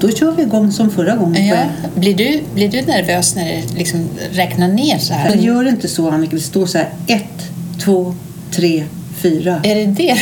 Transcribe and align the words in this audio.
då 0.00 0.10
kör 0.10 0.32
vi 0.32 0.42
igång 0.42 0.72
som 0.72 0.90
förra 0.90 1.16
gången. 1.16 1.46
Ja. 1.46 1.56
Blir, 1.94 2.14
du, 2.14 2.42
blir 2.54 2.68
du 2.68 2.82
nervös 2.82 3.34
när 3.34 3.44
det 3.44 3.62
liksom 3.78 4.08
räknar 4.32 4.68
ner 4.68 4.98
så 4.98 5.14
här? 5.14 5.28
Jag 5.28 5.44
gör 5.44 5.68
inte 5.68 5.88
så 5.88 6.10
Annika, 6.10 6.36
det 6.36 6.42
står 6.42 6.66
så 6.66 6.78
här 6.78 6.88
ett, 7.06 7.50
två, 7.84 8.14
tre, 8.50 8.84
fyra. 9.22 9.60
Är 9.64 9.74
det 9.74 9.86
det? 9.86 10.16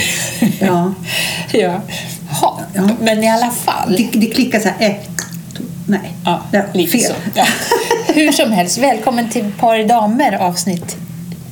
Ja. 0.61 0.95
ja. 1.53 1.81
Ha. 2.41 2.61
Ja. 2.75 2.89
Men 3.01 3.25
i 3.25 3.31
alla 3.31 3.51
fall. 3.51 3.95
Det, 3.97 4.19
det 4.21 4.27
klickar 4.27 4.61
så 4.61 4.69
här 4.69 4.91
ett, 4.91 5.09
två, 5.57 5.65
nej. 5.87 6.13
Ja, 6.25 6.43
Ja, 6.53 6.63
lite 6.75 6.93
fel. 6.93 7.01
så. 7.01 7.13
Ja. 7.35 7.47
Hur 8.15 8.33
som 8.33 8.53
helst, 8.53 8.79
välkommen 8.79 9.31
till 9.31 9.53
Par 9.61 9.79
i 9.79 9.85
damer 9.85 10.33
avsnitt 10.33 10.97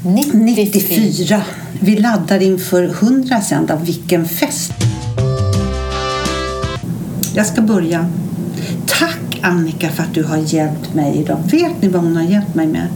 94. 0.04 0.96
94. 0.96 1.42
Vi 1.80 1.96
laddar 1.96 2.42
inför 2.42 2.84
100 2.84 3.40
sen. 3.40 3.70
Vilken 3.82 4.28
fest! 4.28 4.72
Jag 7.36 7.46
ska 7.46 7.62
börja. 7.62 8.06
Tack 8.86 9.40
Annika 9.42 9.90
för 9.90 10.02
att 10.02 10.14
du 10.14 10.24
har 10.24 10.36
hjälpt 10.36 10.94
mig 10.94 11.16
idag. 11.16 11.38
Vet 11.50 11.82
ni 11.82 11.88
vad 11.88 12.02
hon 12.02 12.16
har 12.16 12.22
hjälpt 12.22 12.54
mig 12.54 12.66
med? 12.66 12.88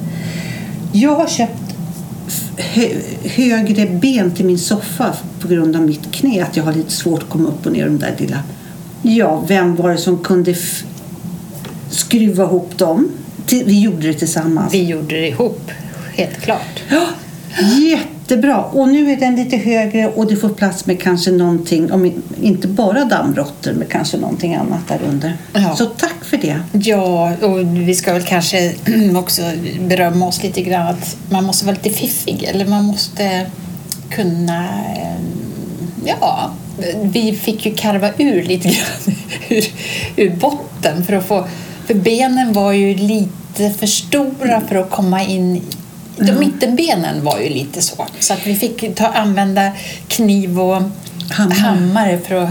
Jag 0.92 1.14
har 1.14 1.26
köpt 1.26 1.76
högre 3.24 3.86
ben 3.86 4.30
till 4.30 4.44
min 4.44 4.58
soffa 4.58 5.14
på 5.40 5.48
grund 5.48 5.76
av 5.76 5.82
mitt 5.82 6.12
knä. 6.12 6.42
Att 6.42 6.56
jag 6.56 6.64
har 6.64 6.72
lite 6.72 6.90
svårt 6.90 7.22
att 7.22 7.28
komma 7.28 7.48
upp 7.48 7.66
och 7.66 7.72
ner 7.72 7.84
de 7.84 7.98
där 7.98 8.14
lilla... 8.18 8.42
Ja, 9.02 9.44
vem 9.48 9.76
var 9.76 9.90
det 9.90 9.98
som 9.98 10.18
kunde 10.18 10.54
skruva 11.90 12.44
ihop 12.44 12.78
dem? 12.78 13.08
Vi 13.48 13.80
gjorde 13.80 14.06
det 14.06 14.14
tillsammans. 14.14 14.74
Vi 14.74 14.84
gjorde 14.84 15.20
det 15.20 15.28
ihop, 15.28 15.70
helt 16.14 16.40
klart. 16.40 16.82
Ja, 16.90 17.06
jättebra. 17.60 18.64
Och 18.64 18.88
nu 18.88 19.12
är 19.12 19.16
den 19.16 19.36
lite 19.36 19.56
högre 19.56 20.08
och 20.08 20.26
det 20.26 20.36
får 20.36 20.48
plats 20.48 20.86
med 20.86 21.02
kanske 21.02 21.30
någonting, 21.30 21.92
om 21.92 22.12
inte 22.42 22.68
bara 22.68 23.04
dammråttor, 23.04 23.72
men 23.72 23.88
kanske 23.88 24.16
någonting 24.16 24.54
annat 24.54 24.88
där 24.88 25.00
under. 25.08 25.36
Ja. 25.52 25.76
Så 25.76 25.86
tack 25.86 26.24
för 26.24 26.36
det. 26.36 26.60
Ja, 26.72 27.32
och 27.42 27.58
vi 27.76 27.94
ska 27.94 28.12
väl 28.12 28.22
kanske 28.22 28.74
också 29.16 29.42
berömma 29.80 30.26
oss 30.26 30.42
lite 30.42 30.62
grann 30.62 30.86
att 30.86 31.16
man 31.30 31.44
måste 31.44 31.66
vara 31.66 31.76
lite 31.82 31.98
fiffig 31.98 32.44
eller 32.44 32.66
man 32.66 32.84
måste 32.84 33.46
kunna... 34.10 34.64
eh, 34.96 35.20
Ja, 36.04 36.50
vi 37.02 37.32
fick 37.32 37.66
ju 37.66 37.74
karva 37.74 38.10
ur 38.18 38.42
lite 38.42 38.68
grann 38.68 39.16
ur, 39.48 39.64
ur 40.16 40.30
botten 40.30 41.04
för 41.04 41.12
att 41.12 41.26
få... 41.26 41.46
För 41.86 41.94
benen 41.94 42.52
var 42.52 42.72
ju 42.72 42.94
lite 42.94 43.70
för 43.78 43.86
stora 43.86 44.60
för 44.68 44.76
att 44.76 44.90
komma 44.90 45.24
in 45.24 45.62
de 46.26 46.32
mittenbenen 46.32 47.24
var 47.24 47.40
ju 47.40 47.48
lite 47.48 47.82
så. 47.82 48.06
Så 48.20 48.32
att 48.32 48.46
vi 48.46 48.54
fick 48.54 48.94
ta, 48.96 49.06
använda 49.06 49.72
kniv 50.08 50.60
och 50.60 50.82
Hammare. 51.30 51.58
hammare 51.58 52.18
för 52.18 52.34
att 52.34 52.50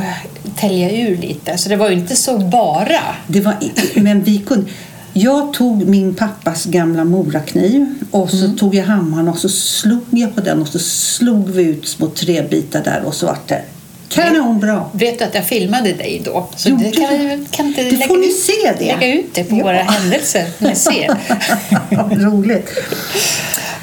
tälja 0.56 0.92
ur 0.92 1.18
lite. 1.18 1.58
Så 1.58 1.70
det 1.70 1.76
var 1.76 1.90
ju 1.90 1.96
inte 1.96 2.16
så 2.16 2.38
bara. 2.38 3.02
det 3.28 3.42
var, 3.42 3.56
men 3.96 4.24
vi 4.24 4.38
kunde... 4.38 4.72
Jag 5.14 5.54
tog 5.54 5.86
min 5.88 6.16
pappas 6.16 6.66
gamla 6.66 7.04
morakniv 7.04 7.96
och 8.12 8.30
så 8.30 8.48
tog 8.48 8.76
jag 8.76 8.86
hammaren 8.86 9.28
och 9.28 9.38
så 9.38 9.50
slog 9.50 10.04
jag 10.10 10.36
på 10.36 10.42
den 10.42 10.62
och 10.62 10.68
så 10.68 10.80
slog 10.80 11.50
vi 11.50 11.64
ut 11.64 11.88
små 11.88 12.08
träbitar 12.08 12.84
där 12.84 13.02
och 13.06 13.14
så 13.14 13.26
vart 13.26 13.48
det 13.48 13.62
kanonbra. 14.10 14.86
Vet 14.92 15.20
du 15.20 15.26
att 15.26 15.36
jag 15.36 15.46
filmade 15.46 15.94
dig 15.94 16.22
då? 16.26 16.50
Så 16.56 16.70
Gjorde 16.70 16.84
det 16.84 16.92
kan, 16.92 17.10
vi- 17.18 17.46
kan 17.52 17.66
inte 17.68 17.84
Det 17.84 17.92
lägga 17.92 18.08
får 18.08 18.18
ni 18.18 18.28
ut, 18.28 18.40
se 18.40 18.74
det. 18.80 18.86
lägga 19.00 19.14
ut 19.14 19.34
det 19.34 19.44
på 19.44 19.56
Ja. 19.58 19.64
våra 19.64 19.78
händelser. 19.82 20.46
Ni 20.60 20.76
ser. 20.76 21.18
Roligt. 22.30 22.70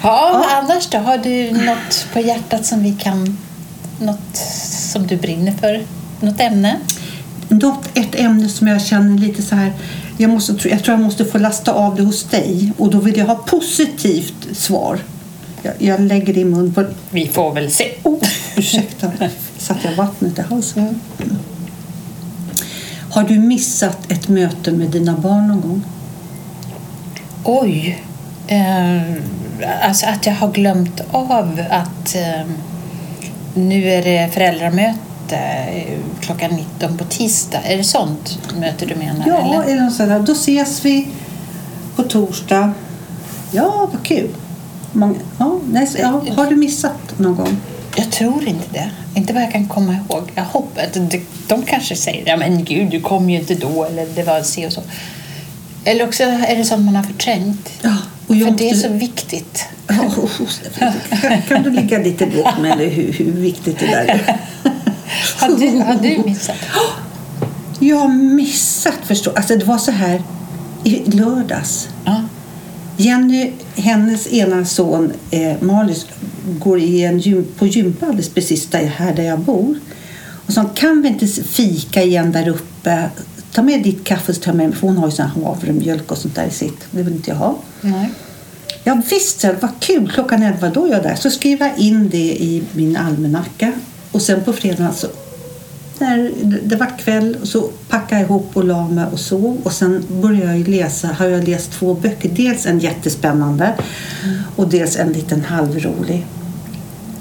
Ja, 0.02 0.46
annars 0.50 0.86
då? 0.86 0.98
Har 0.98 1.18
du 1.18 1.50
något 1.52 2.06
på 2.12 2.20
hjärtat 2.20 2.66
som 2.66 2.82
vi 2.82 2.92
kan... 3.00 3.38
Något 4.00 4.36
som 4.92 5.06
du 5.06 5.16
brinner 5.16 5.52
för? 5.60 5.84
Något 6.20 6.40
ämne? 6.40 6.76
Något, 7.48 7.88
ett 7.94 8.14
ämne 8.14 8.48
som 8.48 8.66
jag 8.68 8.82
känner 8.82 9.18
lite 9.18 9.42
så 9.42 9.54
här 9.56 9.72
jag, 10.18 10.30
måste, 10.30 10.68
jag 10.68 10.84
tror 10.84 10.96
jag 10.98 11.04
måste 11.04 11.24
få 11.24 11.38
lasta 11.38 11.72
av 11.72 11.96
det 11.96 12.02
hos 12.02 12.24
dig 12.24 12.72
och 12.78 12.90
då 12.90 12.98
vill 12.98 13.18
jag 13.18 13.26
ha 13.26 13.34
positivt 13.34 14.34
svar. 14.56 14.98
Jag, 15.62 15.74
jag 15.78 16.00
lägger 16.00 16.34
det 16.34 16.40
i 16.40 16.44
mun 16.44 16.74
på... 16.74 16.84
Vi 17.10 17.28
får 17.28 17.54
väl 17.54 17.70
se. 17.70 17.92
Oh, 18.02 18.22
ursäkta, 18.56 19.12
satte 19.66 19.88
jag 19.88 19.96
vattnet 19.96 20.38
i 20.38 20.42
halsen? 20.42 21.00
Har 23.10 23.24
du 23.24 23.38
missat 23.38 24.12
ett 24.12 24.28
möte 24.28 24.72
med 24.72 24.90
dina 24.90 25.12
barn 25.16 25.48
någon 25.48 25.60
gång? 25.60 25.82
Oj! 27.44 28.02
Eh, 28.46 29.12
alltså 29.88 30.06
att 30.06 30.26
jag 30.26 30.34
har 30.34 30.52
glömt 30.52 31.00
av 31.10 31.60
att 31.70 32.14
eh, 32.14 32.46
nu 33.54 33.84
är 33.84 34.02
det 34.02 34.34
föräldramöte 34.34 35.36
eh, 35.36 35.98
klockan 36.20 36.50
19 36.50 36.98
på 36.98 37.04
tisdag. 37.04 37.60
Är 37.64 37.76
det 37.76 37.84
sånt 37.84 38.38
möte 38.58 38.86
du 38.86 38.94
menar? 38.94 39.24
Ja, 39.26 39.38
eller? 39.38 39.72
eller 39.72 39.82
något 39.82 39.94
sånt 39.94 40.08
där. 40.08 40.20
Då 40.20 40.32
ses 40.32 40.84
vi 40.84 41.08
på 41.96 42.02
torsdag. 42.02 42.72
Ja, 43.52 43.88
vad 43.92 44.02
kul. 44.02 44.30
Många, 44.92 45.14
ja, 45.38 45.58
nej, 45.70 45.86
så- 45.86 45.98
ja, 45.98 46.22
har 46.36 46.46
du 46.46 46.56
missat 46.56 47.18
någon 47.18 47.36
gång? 47.36 47.56
Jag 47.96 48.10
tror 48.10 48.48
inte 48.48 48.64
det. 48.72 48.90
Inte 49.14 49.32
vad 49.32 49.42
jag 49.42 49.52
kan 49.52 49.68
komma 49.68 49.92
ihåg. 49.92 50.32
Jag 50.34 50.44
hoppas, 50.44 50.84
de, 50.92 51.20
de 51.48 51.62
kanske 51.62 51.96
säger 51.96 52.28
ja 52.28 52.36
men 52.36 52.64
gud, 52.64 52.90
du 52.90 53.00
kom 53.00 53.30
ju 53.30 53.38
inte 53.38 53.54
då 53.54 53.84
eller 53.84 54.06
det 54.06 54.22
var 54.22 54.42
se 54.42 54.66
och 54.66 54.72
så. 54.72 54.82
Eller 55.84 56.06
också 56.08 56.22
är 56.22 56.56
det 56.56 56.64
sånt 56.64 56.84
man 56.84 56.96
har 56.96 57.02
förträngt. 57.02 57.70
Ja, 57.82 57.96
och 58.26 58.36
jag 58.36 58.48
För 58.48 58.58
det 58.58 58.70
är 58.70 58.74
så 58.74 58.88
viktigt. 58.88 59.64
Ja, 59.88 60.92
kan 61.48 61.62
du 61.62 61.70
ligga 61.70 61.98
lite 61.98 62.26
lågt 62.26 62.58
med 62.60 62.78
det, 62.78 62.84
hur, 62.84 63.12
hur 63.12 63.32
viktigt 63.32 63.78
det 63.78 63.86
där 63.86 64.04
är? 64.04 64.40
Har 65.40 65.48
du, 65.48 65.78
har 65.78 65.94
du 65.94 66.22
missat? 66.24 66.56
Jag 67.80 67.96
har 67.96 68.08
missat, 68.08 68.98
förstå. 69.04 69.30
Alltså 69.36 69.56
det 69.56 69.64
var 69.64 69.78
så 69.78 69.90
här 69.90 70.22
i 70.84 71.10
lördags. 71.10 71.88
Ja. 72.04 72.22
Jenny, 72.96 73.52
hennes 73.76 74.32
ena 74.32 74.64
son 74.64 75.12
eh, 75.30 75.52
Malus, 75.60 76.06
går 76.46 76.80
i 76.80 77.04
en 77.04 77.18
gym, 77.18 77.46
på 77.58 77.66
gympa 77.66 78.06
alldeles 78.06 78.28
precis 78.28 78.66
där, 78.66 78.86
här 78.86 79.14
där 79.14 79.22
jag 79.22 79.38
bor. 79.38 79.78
Och 80.46 80.52
så 80.52 80.64
kan 80.64 81.02
vi 81.02 81.08
inte 81.08 81.26
fika 81.26 82.02
igen 82.02 82.32
där 82.32 82.48
uppe? 82.48 83.10
Ta 83.52 83.62
med 83.62 83.82
ditt 83.82 84.04
kaffe 84.04 84.34
så 84.34 84.40
tar 84.40 84.52
jag 84.52 84.56
med 84.56 84.74
för 84.74 84.86
hon 84.86 84.96
har 84.96 85.06
ju 85.06 85.12
sån 85.12 85.26
här 85.26 85.42
havremjölk 85.42 86.12
och 86.12 86.18
sånt 86.18 86.34
där 86.34 86.46
i 86.46 86.50
sitt. 86.50 86.86
Det 86.90 87.02
vill 87.02 87.14
inte 87.14 87.30
jag 87.30 87.36
ha. 87.36 87.58
Nej. 87.80 88.10
Ja 88.84 89.02
visst, 89.10 89.40
så 89.40 89.54
vad 89.60 89.70
kul. 89.80 90.10
Klockan 90.14 90.42
11 90.42 90.70
då 90.70 90.84
är 90.84 90.90
jag 90.90 91.02
där. 91.02 91.14
Så 91.14 91.30
skriver 91.30 91.66
jag 91.66 91.78
in 91.78 92.08
det 92.08 92.42
i 92.42 92.62
min 92.72 92.96
almanacka. 92.96 93.72
Och 94.12 94.22
sen 94.22 94.44
på 94.44 94.52
fredagen 94.52 94.94
så 94.94 95.06
när 96.00 96.32
det 96.62 96.76
var 96.76 96.98
kväll 96.98 97.36
så 97.42 97.70
packade 97.88 98.20
jag 98.20 98.30
ihop 98.30 98.50
och 98.54 98.64
la 98.64 98.88
mig 98.88 99.06
och 99.12 99.20
sov. 99.20 99.58
Och 99.62 99.72
sen 99.72 100.04
började 100.08 100.56
jag 100.56 100.68
läsa, 100.68 101.08
har 101.08 101.26
jag 101.26 101.48
läst 101.48 101.70
två 101.72 101.94
böcker. 101.94 102.28
Dels 102.28 102.66
en 102.66 102.78
jättespännande 102.78 103.74
och 104.56 104.68
dels 104.68 104.96
en 104.96 105.12
liten 105.12 105.44
halvrolig. 105.44 106.26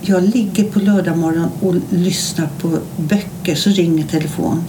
Jag 0.02 0.24
ligger 0.24 0.64
på 0.64 0.80
lördag 0.80 1.18
morgon 1.18 1.50
och 1.62 1.76
lyssnar 1.90 2.50
på 2.62 2.78
böcker 2.98 3.56
så 3.56 3.70
ringer 3.70 4.08
telefon. 4.08 4.64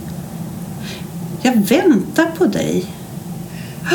Jag 1.43 1.56
väntar 1.56 2.31
på 2.39 2.47
dig. 2.47 2.84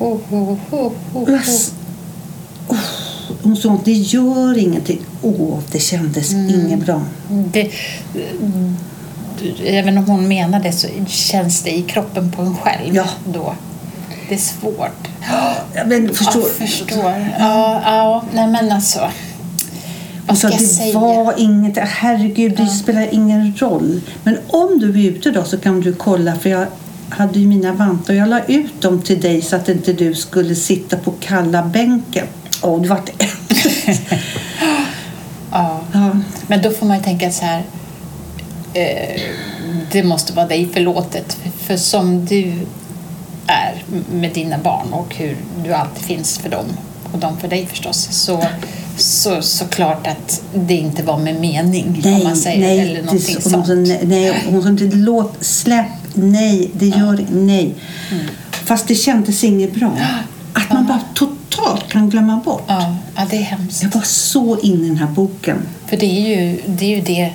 Oh, 0.00 0.14
oh, 0.14 0.52
oh, 0.52 0.58
oh, 0.70 0.92
oh. 1.14 1.30
oh, 2.68 2.78
Hon 3.42 3.56
sa 3.56 3.80
det 3.84 3.92
gör 3.92 4.58
ingenting. 4.58 5.00
Åh, 5.22 5.58
det 5.72 5.78
kändes 5.78 6.32
inget 6.32 6.86
bra. 6.86 7.02
Det, 7.52 7.70
även 9.64 9.98
om 9.98 10.04
hon 10.04 10.28
menar 10.28 10.60
det 10.60 10.72
så 10.72 10.88
känns 11.06 11.62
det 11.62 11.70
i 11.78 11.82
kroppen 11.82 12.30
på 12.32 12.42
en 12.42 12.56
själv 12.56 12.94
Ja. 12.96 13.04
då. 13.24 13.54
Det 14.28 14.34
är 14.34 14.38
svårt. 14.38 15.08
Ja, 15.30 15.54
Men 15.86 16.14
förstår, 16.14 16.42
Jag 16.42 16.68
förstår. 16.68 17.26
Ja, 17.38 17.80
ja, 17.84 18.24
nej 18.34 18.46
men 18.46 18.72
alltså. 18.72 19.10
Vad 20.26 20.38
ska 20.38 20.48
jag 20.48 20.58
det 20.58 20.64
säga? 20.64 20.98
var 20.98 21.34
inget. 21.36 21.78
Herregud, 21.78 22.56
det 22.56 22.66
spelar 22.66 23.14
ingen 23.14 23.54
roll. 23.58 24.00
Men 24.22 24.38
om 24.48 24.78
du 24.78 24.90
är 25.06 25.10
ute 25.10 25.30
då 25.30 25.44
så 25.44 25.58
kan 25.58 25.80
du 25.80 25.92
kolla. 25.94 26.36
För 26.36 26.50
jag 26.50 26.66
hade 27.08 27.38
ju 27.38 27.46
mina 27.46 27.72
vantar 27.72 28.14
och 28.14 28.20
jag 28.20 28.28
la 28.28 28.40
ut 28.44 28.82
dem 28.82 29.02
till 29.02 29.20
dig 29.20 29.42
så 29.42 29.56
att 29.56 29.68
inte 29.68 29.92
du 29.92 30.14
skulle 30.14 30.54
sitta 30.54 30.96
på 30.96 31.12
kalla 31.20 31.62
bänken. 31.62 32.26
Åh, 32.62 32.82
det 32.82 32.88
vart 32.88 33.10
Ja. 35.52 35.80
ja. 35.92 36.10
Men 36.46 36.62
då 36.62 36.70
får 36.70 36.86
man 36.86 36.96
ju 36.96 37.02
tänka 37.02 37.30
så 37.30 37.44
här. 37.44 37.62
Eh, 38.78 39.20
det 39.92 40.02
måste 40.02 40.32
vara 40.32 40.46
dig 40.46 40.68
förlåtet. 40.72 41.38
För, 41.60 41.76
som 41.76 42.24
du 42.24 42.52
är 43.46 43.84
med 44.12 44.32
dina 44.32 44.58
barn 44.58 44.92
och 44.92 45.14
hur 45.14 45.36
du 45.64 45.72
alltid 45.72 46.04
finns 46.04 46.38
för 46.38 46.48
dem 46.48 46.66
och 47.12 47.18
de 47.18 47.38
för 47.38 47.48
dig 47.48 47.66
förstås. 47.66 48.08
Så, 48.10 48.44
så, 48.96 49.42
så 49.42 49.64
klart 49.64 50.06
att 50.06 50.42
det 50.54 50.74
inte 50.74 51.02
var 51.02 51.18
med 51.18 51.40
mening 51.40 52.02
om 52.04 52.24
man 52.24 52.36
säger 52.36 52.60
nej, 52.60 52.80
eller 52.80 53.02
någonting 53.02 53.36
det, 53.36 53.42
hon, 53.44 53.52
sånt. 53.52 53.66
sa 53.66 53.74
nej, 53.74 54.00
nej, 54.02 54.42
hon 54.50 54.62
sa 54.62 54.68
inte 54.68 54.96
låt, 54.96 55.44
släpp, 55.44 55.86
nej, 56.14 56.70
det 56.72 56.86
gör 56.86 57.26
nej. 57.30 57.74
Mm. 58.10 58.24
Fast 58.50 58.88
det 58.88 58.94
kändes 58.94 59.44
inget 59.44 59.74
bra. 59.74 59.92
Att 60.52 60.72
man 60.72 60.86
bara 60.86 61.00
totalt 61.14 61.88
kan 61.88 62.10
glömma 62.10 62.36
bort. 62.44 62.64
Ja, 62.66 62.96
ja, 63.16 63.26
det 63.30 63.36
är 63.36 63.42
hemskt. 63.42 63.82
Jag 63.82 63.90
var 63.90 64.02
så 64.02 64.58
inne 64.58 64.84
i 64.84 64.88
den 64.88 64.98
här 64.98 65.06
boken. 65.06 65.58
För 65.86 65.96
det 65.96 66.06
är 66.06 66.36
ju 66.36 66.60
det, 66.66 66.84
är 66.84 66.96
ju 66.96 67.00
det 67.00 67.32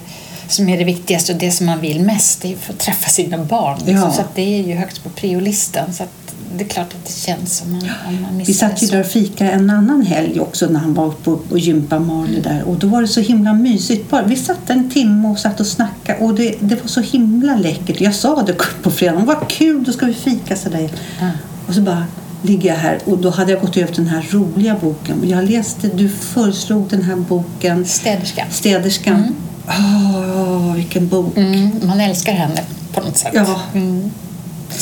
som 0.47 0.69
är 0.69 0.77
det 0.77 0.83
viktigaste 0.83 1.33
och 1.33 1.39
det 1.39 1.51
som 1.51 1.65
man 1.65 1.79
vill 1.81 2.01
mest, 2.01 2.41
det 2.41 2.47
är 2.47 2.53
att 2.55 2.59
få 2.61 2.73
träffa 2.73 3.09
sina 3.09 3.37
barn. 3.37 3.77
Liksom. 3.77 3.95
Ja. 3.95 4.13
Så 4.13 4.21
det 4.35 4.59
är 4.59 4.63
ju 4.67 4.73
högst 4.75 5.03
på 5.03 5.09
priolistan. 5.09 5.93
Så 5.93 6.03
att 6.03 6.09
det 6.57 6.63
är 6.63 6.67
klart 6.67 6.87
att 6.93 7.05
det 7.05 7.13
känns 7.13 7.57
som 7.57 7.71
man, 7.71 7.81
om 8.07 8.21
man 8.21 8.37
missar 8.37 8.47
Vi 8.47 8.53
satt 8.53 8.83
ju 8.83 8.87
där 8.87 8.99
och 8.99 9.05
fika 9.05 9.51
en 9.51 9.69
annan 9.69 10.01
helg 10.01 10.39
också 10.39 10.65
när 10.65 10.79
han 10.79 10.93
var 10.93 11.05
uppe 11.05 11.29
och 11.29 11.59
gympade 11.59 12.05
Marley 12.05 12.41
där. 12.41 12.63
Och 12.63 12.75
då 12.75 12.87
var 12.87 13.01
det 13.01 13.07
så 13.07 13.19
himla 13.21 13.53
mysigt. 13.53 14.09
Bara- 14.09 14.23
Vi 14.25 14.35
satt 14.35 14.69
en 14.69 14.89
timme 14.91 15.27
och 15.29 15.39
satt 15.39 15.59
och 15.59 15.65
snackade 15.67 16.19
och 16.19 16.35
det, 16.35 16.55
det 16.59 16.75
var 16.81 16.87
så 16.87 17.01
himla 17.01 17.55
läckert. 17.55 18.01
Jag 18.01 18.15
sa 18.15 18.43
det 18.43 18.55
på 18.83 18.91
fredagen, 18.91 19.25
vad 19.25 19.47
kul, 19.49 19.83
då 19.83 19.91
ska 19.91 20.05
vi 20.05 20.13
fika 20.13 20.55
sådär. 20.55 20.89
Ja. 21.19 21.29
Och 21.67 21.73
så 21.73 21.81
bara 21.81 22.05
ligger 22.41 22.69
jag 22.69 22.75
här 22.77 22.99
och 23.05 23.17
då 23.17 23.29
hade 23.29 23.51
jag 23.51 23.61
gått 23.61 23.77
över 23.77 23.95
den 23.95 24.07
här 24.07 24.25
roliga 24.31 24.75
boken. 24.81 25.15
Jag 25.29 25.49
läste, 25.49 25.87
du 25.87 26.09
föreslog 26.09 26.87
den 26.89 27.01
här 27.03 27.15
boken 27.15 27.85
Städerska. 27.85 28.45
Städerskan. 28.51 29.35
Åh, 29.67 30.73
vilken 30.75 31.07
bok. 31.07 31.37
Mm, 31.37 31.71
man 31.83 31.99
älskar 32.01 32.33
henne 32.33 32.61
på 32.93 33.01
något 33.01 33.17
sätt. 33.17 33.31
Ja. 33.33 33.59
Mm. 33.73 34.11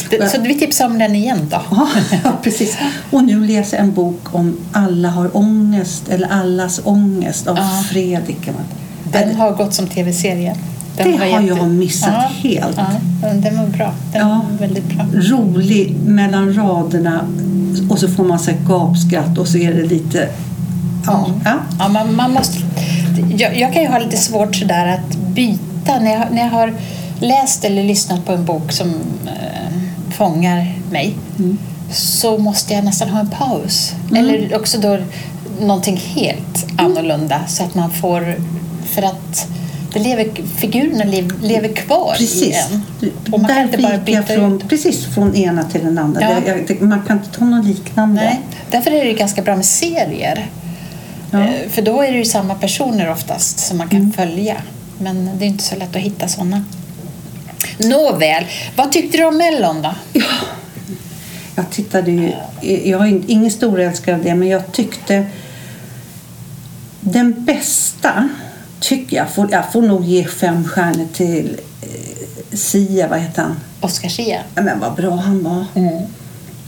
Det, 0.10 0.30
så 0.30 0.42
vi 0.42 0.60
tipsar 0.60 0.86
om 0.86 1.00
den 1.00 1.16
igen 1.16 1.48
då. 1.52 1.62
Ja, 2.24 2.32
precis. 2.44 2.78
Och 3.12 3.24
nu 3.24 3.48
läser 3.48 3.78
jag 3.78 3.86
en 3.86 3.94
bok 3.94 4.20
om 4.32 4.58
Alla 4.72 5.10
har 5.10 5.38
ångest, 5.38 6.10
eller 6.10 6.28
Allas 6.28 6.82
ångest 6.84 7.48
av 7.48 7.58
Ja. 7.58 7.84
Fredrik. 7.90 8.50
Den 9.12 9.36
har 9.36 9.52
gått 9.52 9.74
som 9.74 9.88
tv-serie. 9.88 10.56
Den 10.98 11.12
Det 11.12 11.18
har 11.18 11.42
jag 11.42 11.70
missat 11.70 12.32
helt. 12.32 12.78
Ja, 12.78 12.86
men 13.22 13.42
den 13.42 13.58
var 13.58 13.68
bra. 13.68 13.94
Den 14.14 14.22
Ja. 14.22 14.46
var 14.52 14.58
väldigt 14.60 14.86
bra. 14.86 15.06
Rolig 15.14 15.96
mellan 16.06 16.54
raderna 16.54 17.22
och 17.90 18.00
så 18.00 18.08
får 18.08 18.24
man 18.24 18.40
sig 18.40 18.58
gapskratt 18.68 19.38
och 19.38 19.48
så 19.48 19.58
är 19.58 19.74
det 19.74 19.84
lite... 19.84 20.30
Ja, 21.06 21.28
ja. 21.46 21.54
Ja, 21.80 21.88
man, 21.88 22.16
man 22.16 22.32
måste, 22.34 22.58
jag, 23.42 23.58
jag 23.58 23.74
kan 23.74 23.82
ju 23.82 23.88
ha 23.88 24.00
lite 24.00 24.18
svårt 24.18 24.56
sådär 24.56 24.88
att 24.88 25.16
byta. 25.16 26.00
När 26.00 26.12
jag, 26.14 26.24
när 26.32 26.42
jag 26.42 26.50
har 26.50 26.74
läst 27.20 27.66
eller 27.66 27.84
lyssnat 27.84 28.26
på 28.26 28.32
en 28.34 28.46
bok 28.46 28.72
som 28.72 28.90
eh, 29.28 30.14
fångar 30.14 30.74
mig 30.92 31.16
Mm. 31.40 31.58
så 31.94 32.38
måste 32.38 32.74
jag 32.74 32.86
nästan 32.86 33.10
ha 33.10 33.20
en 33.20 33.30
paus. 33.30 33.94
Eller 34.18 34.56
också 34.56 34.78
då 34.80 34.98
någonting 35.62 35.98
helt 35.98 36.66
annorlunda 36.78 37.42
så 37.48 37.64
att 37.64 37.76
man 37.76 37.92
får... 37.92 38.36
För 38.86 39.02
att 39.02 39.48
det 39.94 40.00
lever, 40.00 40.30
figurerna 40.58 41.04
lev, 41.04 41.32
lever 41.44 41.68
kvar 41.76 42.14
i 42.16 42.18
Precis. 42.18 42.68
en. 42.72 42.82
Och 43.32 43.40
man 43.40 43.48
kan 43.48 43.58
Där 43.58 43.64
inte 43.64 43.78
bara 43.78 43.98
byta 43.98 44.24
från, 44.24 44.56
ut. 44.58 44.70
precis 44.70 45.06
från 45.06 45.36
ena 45.36 45.64
till 45.64 45.84
den 45.86 45.98
andra. 45.98 46.22
Ja. 46.22 46.54
Det- 46.68 46.82
man 46.82 47.02
kan 47.08 47.18
inte 47.18 47.38
ta 47.40 47.46
något 47.46 47.66
liknande. 47.66 48.22
Nej, 48.24 48.40
därför 48.72 48.92
är 48.92 49.06
det 49.06 49.14
ganska 49.14 49.42
bra 49.42 49.56
med 49.56 49.66
serier. 49.66 50.46
Ja. 51.32 51.40
Eh, 51.40 51.70
För 51.70 51.82
då 51.82 52.02
är 52.02 52.12
det 52.12 52.18
ju 52.18 52.26
samma 52.26 52.56
personer 52.56 53.10
oftast 53.12 53.60
som 53.60 53.78
man 53.78 53.90
kan 53.90 54.00
Mm. 54.00 54.12
följa. 54.14 54.56
Men 55.00 55.30
det 55.40 55.46
är 55.46 55.48
inte 55.48 55.64
så 55.64 55.76
lätt 55.76 55.96
att 55.96 56.02
hitta 56.02 56.28
sådana. 56.28 56.64
Nåväl, 57.78 58.46
vad 58.76 58.92
tyckte 58.92 59.18
du 59.18 59.26
om 59.26 59.38
Mellon 59.38 59.82
då? 59.82 59.94
Jag 61.56 61.70
tittade 61.70 62.12
ju, 62.12 62.34
jag 62.90 63.02
är 63.02 63.06
in- 63.06 63.24
ingen 63.28 63.52
storälskare 63.52 64.16
av 64.16 64.24
det, 64.24 64.36
men 64.36 64.48
jag 64.48 64.72
tyckte 64.72 65.26
den 67.00 67.46
bästa 67.46 68.30
tycker 68.80 69.18
jag, 69.18 69.30
får, 69.30 69.52
jag 69.52 69.72
får 69.72 69.82
nog 69.82 70.06
ge 70.06 70.26
fem 70.28 70.64
stjärnor 70.68 71.08
till 71.14 71.60
eh, 71.82 72.58
Sia, 72.58 73.08
vad 73.08 73.20
heter 73.20 73.42
han? 73.42 73.60
Oscar 73.82 74.10
Zia? 74.10 74.40
Ja, 74.56 74.62
men 74.62 74.80
vad 74.80 74.96
bra 74.96 75.16
han 75.16 75.44
var. 75.44 75.66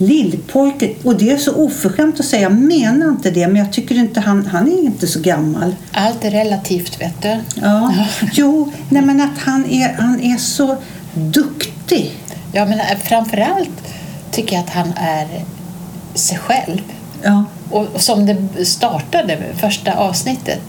Lillpojke, 0.07 0.93
och 1.03 1.15
det 1.15 1.31
är 1.31 1.37
så 1.37 1.55
oförskämt 1.55 2.19
att 2.19 2.25
säga, 2.25 2.41
jag 2.41 2.51
menar 2.51 3.09
inte 3.09 3.31
det, 3.31 3.47
men 3.47 3.55
jag 3.55 3.73
tycker 3.73 3.95
inte 3.95 4.19
han, 4.19 4.45
han 4.45 4.71
är 4.71 4.83
inte 4.83 5.07
så 5.07 5.19
gammal. 5.19 5.75
Allt 5.91 6.25
är 6.25 6.31
relativt, 6.31 7.01
vet 7.01 7.21
du. 7.21 7.37
Ja. 7.61 7.93
Jo, 8.33 8.71
nej 8.89 9.01
men 9.01 9.21
att 9.21 9.37
han 9.37 9.65
är, 9.69 9.93
han 9.99 10.21
är 10.21 10.37
så 10.37 10.77
duktig. 11.13 12.11
Ja, 12.51 12.65
men 12.65 12.79
eh, 12.79 12.97
framförallt 13.03 13.69
tycker 14.31 14.55
jag 14.55 14.63
att 14.63 14.69
han 14.69 14.93
är 14.95 15.27
sig 16.13 16.37
själv. 16.37 16.81
Ja. 17.23 17.45
Och 17.69 17.87
som 17.95 18.25
det 18.25 18.65
startade, 18.65 19.37
första 19.57 19.93
avsnittet, 19.93 20.61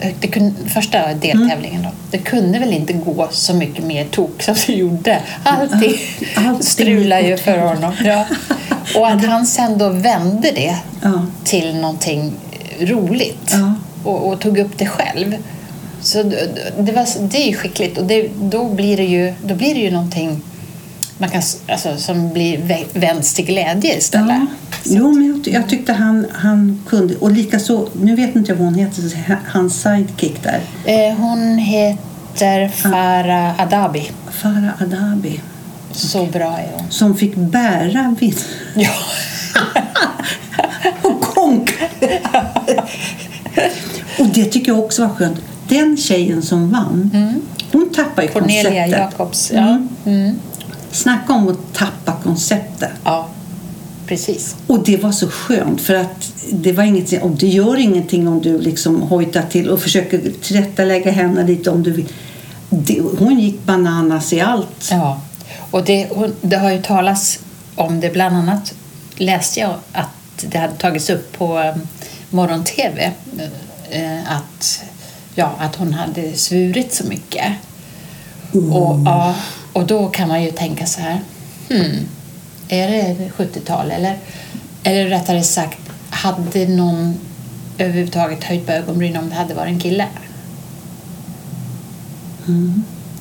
eh, 0.00 0.12
det 0.20 0.28
kunde, 0.28 0.68
första 0.68 1.14
deltävlingen 1.14 1.82
då, 1.82 1.88
det 2.10 2.18
kunde 2.18 2.58
väl 2.58 2.72
inte 2.72 2.92
gå 2.92 3.28
så 3.30 3.54
mycket 3.54 3.84
mer 3.84 4.04
tok 4.04 4.42
som 4.42 4.54
det 4.66 4.72
gjorde. 4.72 5.20
Allting 5.42 5.94
Allting 6.36 6.62
strulade 6.62 7.22
ju 7.28 7.36
för 7.36 7.58
honom. 7.58 7.92
Ja. 8.04 8.26
Och 8.96 9.08
att 9.10 9.24
han 9.24 9.46
sen 9.46 9.78
då 9.78 9.88
vände 9.88 10.50
det 10.54 10.76
Ja. 11.02 11.26
till 11.44 11.76
någonting 11.76 12.32
roligt 12.80 13.50
Ja. 13.52 13.74
och, 14.04 14.28
och 14.28 14.40
tog 14.40 14.58
upp 14.58 14.78
det 14.78 14.86
själv. 14.86 15.34
Så 16.00 16.22
det, 16.22 16.92
var, 16.92 17.28
det 17.28 17.38
är 17.42 17.46
ju 17.48 17.56
skickligt 17.56 17.98
och 17.98 18.04
det, 18.04 18.28
då, 18.42 18.64
blir 18.68 18.96
det 18.96 19.04
ju, 19.04 19.34
då 19.46 19.54
blir 19.54 19.74
det 19.74 19.80
ju 19.80 19.90
någonting 19.90 20.40
man 21.18 21.28
kan, 21.30 21.42
alltså, 21.68 21.96
som 21.96 22.32
blir 22.32 22.58
vä- 22.58 22.84
vänds 22.92 23.34
till 23.34 23.44
glädje 23.44 23.96
istället. 23.98 24.28
Ja. 24.40 24.46
Jo, 24.84 25.12
men 25.12 25.26
jag, 25.28 25.44
ty- 25.44 25.50
jag 25.52 25.68
tyckte 25.68 25.92
han, 25.92 26.26
han 26.32 26.84
kunde. 26.88 27.16
Och 27.16 27.30
likaså, 27.32 27.88
nu 28.02 28.14
vet 28.16 28.36
inte 28.36 28.52
jag 28.52 28.56
vad 28.56 28.64
hon 28.66 28.74
heter, 28.74 29.02
hans 29.46 29.82
sidekick 29.82 30.42
där. 30.42 30.60
Eh, 30.84 31.14
Hon 31.16 31.58
heter 31.58 32.68
Farah 32.68 33.60
Adabi. 33.60 34.10
Farah 34.30 34.82
Adabi. 34.82 35.40
Så 35.94 36.26
bra 36.26 36.58
är 36.58 36.70
hon. 36.76 36.90
Som 36.90 37.16
fick 37.16 37.34
bära 37.36 38.14
vin 38.20 38.34
Ja. 38.74 38.90
och 41.02 41.20
konka. 41.20 41.84
och 44.18 44.26
det 44.26 44.44
tycker 44.44 44.72
jag 44.72 44.78
också 44.78 45.02
var 45.02 45.14
skönt. 45.14 45.38
Den 45.68 45.96
tjejen 45.96 46.42
som 46.42 46.70
vann, 46.70 47.10
hon 47.72 47.90
tappade 47.90 48.26
ju 48.26 48.32
Cornelia 48.32 48.62
konceptet. 48.62 48.90
Jacobs. 49.12 49.50
Ja. 49.54 49.60
Mm. 49.60 49.88
Mm. 50.04 50.38
Snacka 50.92 51.32
om 51.32 51.48
att 51.48 51.74
tappa 51.74 52.12
konceptet. 52.22 52.90
ja, 53.04 53.28
precis. 54.06 54.56
Och 54.66 54.84
det 54.84 54.96
var 54.96 55.12
så 55.12 55.28
skönt 55.28 55.80
för 55.80 55.94
att 55.94 56.32
det 56.52 56.72
var 56.72 56.84
inget, 56.84 57.22
och 57.22 57.30
det 57.30 57.48
gör 57.48 57.76
ingenting 57.76 58.28
om 58.28 58.40
du 58.40 58.58
liksom 58.58 59.02
hojtar 59.02 59.42
till 59.42 59.68
och 59.70 59.80
försöker 59.80 60.20
tillrättalägga 60.42 61.10
henne 61.10 61.46
lite 61.46 61.70
om 61.70 61.82
du 61.82 61.90
vill. 61.90 62.08
Det, 62.70 63.00
hon 63.18 63.40
gick 63.40 63.64
bananas 63.64 64.32
i 64.32 64.40
allt. 64.40 64.88
Ja. 64.90 65.20
Och 65.74 65.84
det, 65.84 66.08
det 66.40 66.56
har 66.56 66.70
ju 66.70 66.82
talats 66.82 67.38
om 67.74 68.00
det, 68.00 68.10
bland 68.10 68.36
annat 68.36 68.74
läste 69.16 69.60
jag 69.60 69.74
att 69.92 70.08
det 70.50 70.58
hade 70.58 70.74
tagits 70.74 71.10
upp 71.10 71.38
på 71.38 71.58
um, 71.58 71.88
morgon-tv 72.30 73.12
eh, 73.90 74.32
att, 74.32 74.84
ja, 75.34 75.54
att 75.58 75.76
hon 75.76 75.92
hade 75.92 76.34
svurit 76.36 76.94
så 76.94 77.06
mycket. 77.06 77.52
Och, 78.52 79.00
ja, 79.04 79.34
och 79.72 79.86
då 79.86 80.08
kan 80.08 80.28
man 80.28 80.42
ju 80.42 80.50
tänka 80.50 80.86
så 80.86 81.00
här, 81.00 81.20
hmm, 81.68 82.08
är 82.68 82.88
det 82.88 83.30
70-tal 83.36 83.90
eller, 83.90 84.18
eller 84.82 85.06
rättare 85.06 85.42
sagt, 85.42 85.78
hade 86.10 86.68
någon 86.68 87.14
överhuvudtaget 87.78 88.44
höjt 88.44 88.66
på 88.66 88.72
ögonbrynen 88.72 89.22
om 89.22 89.30
det 89.30 89.36
hade 89.36 89.54
varit 89.54 89.72
en 89.72 89.80
kille? 89.80 90.06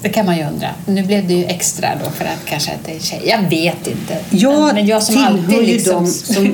Det 0.03 0.09
kan 0.09 0.25
man 0.25 0.37
ju 0.37 0.43
undra. 0.43 0.69
Nu 0.85 1.03
blev 1.03 1.27
det 1.27 1.33
ju 1.33 1.45
extra 1.45 1.89
då 2.03 2.09
för 2.09 2.25
att 2.25 2.45
kanske 2.45 2.71
att 2.71 2.85
det 2.85 2.91
är 2.91 2.95
en 2.95 3.01
tjej. 3.01 3.21
Jag 3.25 3.49
vet 3.49 3.87
inte. 3.87 4.17
Jag, 4.29 4.75
Men 4.75 4.85
jag 4.85 5.03
som 5.03 5.15
tillhör 5.15 5.29
alltid 5.29 5.67
ju 5.67 5.73
liksom... 5.73 6.03
de 6.03 6.11
som 6.11 6.53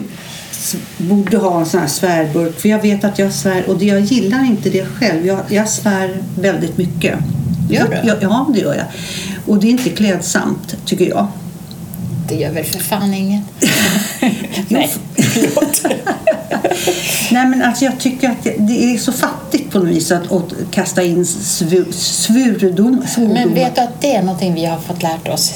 borde 0.97 1.37
ha 1.37 1.59
en 1.59 1.65
sån 1.65 1.79
här 1.79 1.87
svärburk. 1.87 2.59
För 2.59 2.69
jag 2.69 2.81
vet 2.81 3.03
att 3.03 3.19
jag 3.19 3.33
svär 3.33 3.69
och 3.69 3.77
det, 3.77 3.85
jag 3.85 3.99
gillar 3.99 4.45
inte 4.45 4.69
det 4.69 4.85
själv. 4.85 5.25
Jag, 5.25 5.39
jag 5.49 5.69
svär 5.69 6.17
väldigt 6.39 6.77
mycket. 6.77 7.19
Gör 7.69 7.87
du? 7.87 8.07
Jag, 8.07 8.17
ja, 8.21 8.49
det 8.53 8.59
gör 8.59 8.73
jag. 8.73 8.85
Och 9.45 9.59
det 9.59 9.67
är 9.67 9.71
inte 9.71 9.89
klädsamt, 9.89 10.75
tycker 10.85 11.09
jag. 11.09 11.27
Det 12.27 12.35
gör 12.35 12.51
väl 12.51 12.63
för 12.63 12.79
fan 12.79 13.13
ingen. 13.13 13.41
Nej, 14.67 14.89
förlåt. 15.15 15.81
Nej, 17.31 17.45
men 17.45 17.61
alltså 17.61 17.85
jag 17.85 17.99
tycker 17.99 18.29
att 18.29 18.43
det, 18.43 18.55
det 18.57 18.93
är 18.93 18.97
så 18.97 19.11
fattigt 19.11 19.71
på 19.71 19.79
något 19.79 19.87
vis 19.87 20.11
att, 20.11 20.31
att 20.31 20.53
kasta 20.71 21.03
in 21.03 21.25
svur, 21.25 21.91
svurdom, 21.91 23.03
svordomar. 23.07 23.45
Men 23.45 23.53
vet 23.53 23.75
du 23.75 23.81
att 23.81 24.01
det 24.01 24.15
är 24.15 24.21
någonting 24.21 24.53
vi 24.53 24.65
har 24.65 24.79
fått 24.79 25.03
lärt 25.03 25.27
oss 25.27 25.53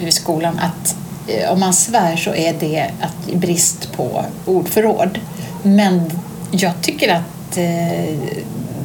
i 0.00 0.10
skolan 0.10 0.58
att 0.58 0.96
eh, 1.28 1.52
om 1.52 1.60
man 1.60 1.72
svär 1.72 2.16
så 2.16 2.34
är 2.34 2.54
det 2.60 2.90
att 3.00 3.34
brist 3.34 3.92
på 3.92 4.24
ordförråd. 4.44 5.18
Men 5.62 6.10
jag 6.50 6.72
tycker 6.82 7.14
att 7.14 7.56
eh, 7.56 8.16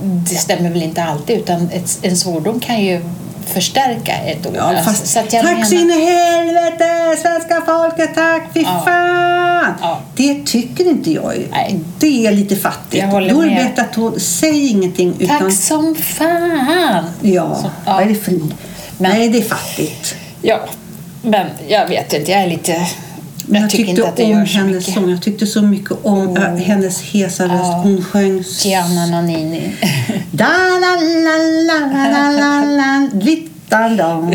det 0.04 0.36
stämmer 0.36 0.70
väl 0.70 0.84
inte 0.84 1.04
alltid 1.04 1.38
utan 1.38 1.70
ett, 1.70 2.00
en 2.02 2.18
svordom 2.18 2.60
kan 2.60 2.82
ju 2.84 3.02
förstärka 3.46 4.12
ett 4.14 4.46
ord. 4.48 4.56
Ja, 4.56 4.74
fast 4.86 5.08
så 5.08 5.20
att 5.20 5.34
jag 5.34 5.44
tack 5.44 5.52
menar- 5.54 5.66
så 5.66 5.76
in 5.76 5.90
i 5.92 6.06
helvete, 6.06 7.18
svenska 7.22 7.62
folket, 7.66 8.10
tack, 8.16 8.42
fy 8.54 8.62
Ja. 8.62 8.82
fan! 8.86 9.74
Ja. 9.82 10.00
Det 10.16 10.46
tycker 10.46 10.88
inte 10.88 11.12
jag. 11.12 11.48
Nej. 11.52 11.80
Det 12.00 12.28
är 12.28 12.32
lite 12.32 12.56
fattigt. 12.56 13.06
Då 13.12 13.18
är 13.18 13.50
det 13.50 13.56
bättre 13.56 13.82
att 13.82 13.96
hon, 13.96 14.20
säg 14.20 14.68
ingenting 14.68 15.14
utan... 15.20 15.40
Tack 15.40 15.54
som 15.54 15.96
fan! 15.96 17.04
Ja, 17.22 17.56
Så, 17.56 17.70
vad 17.86 18.02
är 18.02 18.06
det 18.06 18.16
för... 18.16 18.32
Men- 18.32 18.52
Nej, 18.98 19.30
det 19.30 19.38
är 19.38 19.42
fattigt. 19.44 20.16
Ja, 20.42 20.60
men 21.22 21.48
jag 21.68 21.88
vet 21.88 22.14
inte. 22.14 22.32
Jag 22.32 22.42
är 22.42 22.48
lite... 22.48 22.88
Men 23.52 23.62
Jag 23.62 23.70
tyckte 23.70 23.92
inte 23.92 24.24
om 24.24 24.46
hennes 24.46 24.56
mycket. 24.88 24.94
sång. 24.94 25.10
Jag 25.10 25.22
tyckte 25.22 25.46
så 25.48 25.62
mycket 25.62 25.92
om 26.04 26.28
Oh. 26.30 26.44
äh, 26.44 26.56
hennes 26.56 27.02
hesa 27.02 27.44
röst. 27.44 27.54
Ja. 27.54 27.82
Hon 27.84 28.04
sjöng... 28.04 28.44
Gianna 28.64 29.06
Nannini. 29.06 29.76
Da 30.32 30.48
la 30.82 30.96
la 30.96 31.38
la 31.68 31.88
la 31.90 32.00
la 32.10 32.32
la 32.32 32.64
la 32.78 33.10
Littan 33.22 33.51
dan 33.72 33.98
dan 33.98 34.34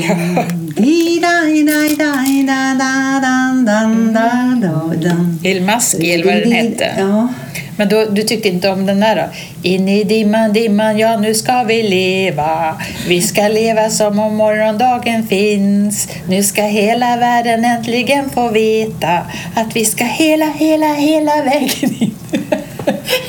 Il 5.42 5.62
Maski, 5.62 6.12
eller 6.14 6.24
vad 6.24 6.34
den 6.34 6.52
hette. 6.52 6.94
Ja. 6.98 7.28
Men 7.76 7.88
då, 7.88 8.04
du 8.04 8.22
tyckte 8.22 8.48
inte 8.48 8.70
om 8.70 8.86
den 8.86 9.00
där 9.00 9.16
då? 9.16 9.22
In 9.68 9.88
i 9.88 10.04
dimman, 10.04 10.52
dimman, 10.52 10.98
ja 10.98 11.18
nu 11.18 11.34
ska 11.34 11.62
vi 11.62 11.82
leva. 11.82 12.76
Vi 13.08 13.22
ska 13.22 13.48
leva 13.48 13.90
som 13.90 14.18
om 14.18 14.36
morgondagen 14.36 15.26
finns. 15.26 16.08
Nu 16.28 16.42
ska 16.42 16.62
hela 16.62 17.16
världen 17.16 17.64
äntligen 17.64 18.30
få 18.30 18.48
veta 18.48 19.18
att 19.54 19.76
vi 19.76 19.84
ska 19.84 20.04
hela, 20.04 20.46
hela, 20.46 20.94
hela 20.94 21.42
vägen 21.42 21.94
in, 21.98 22.14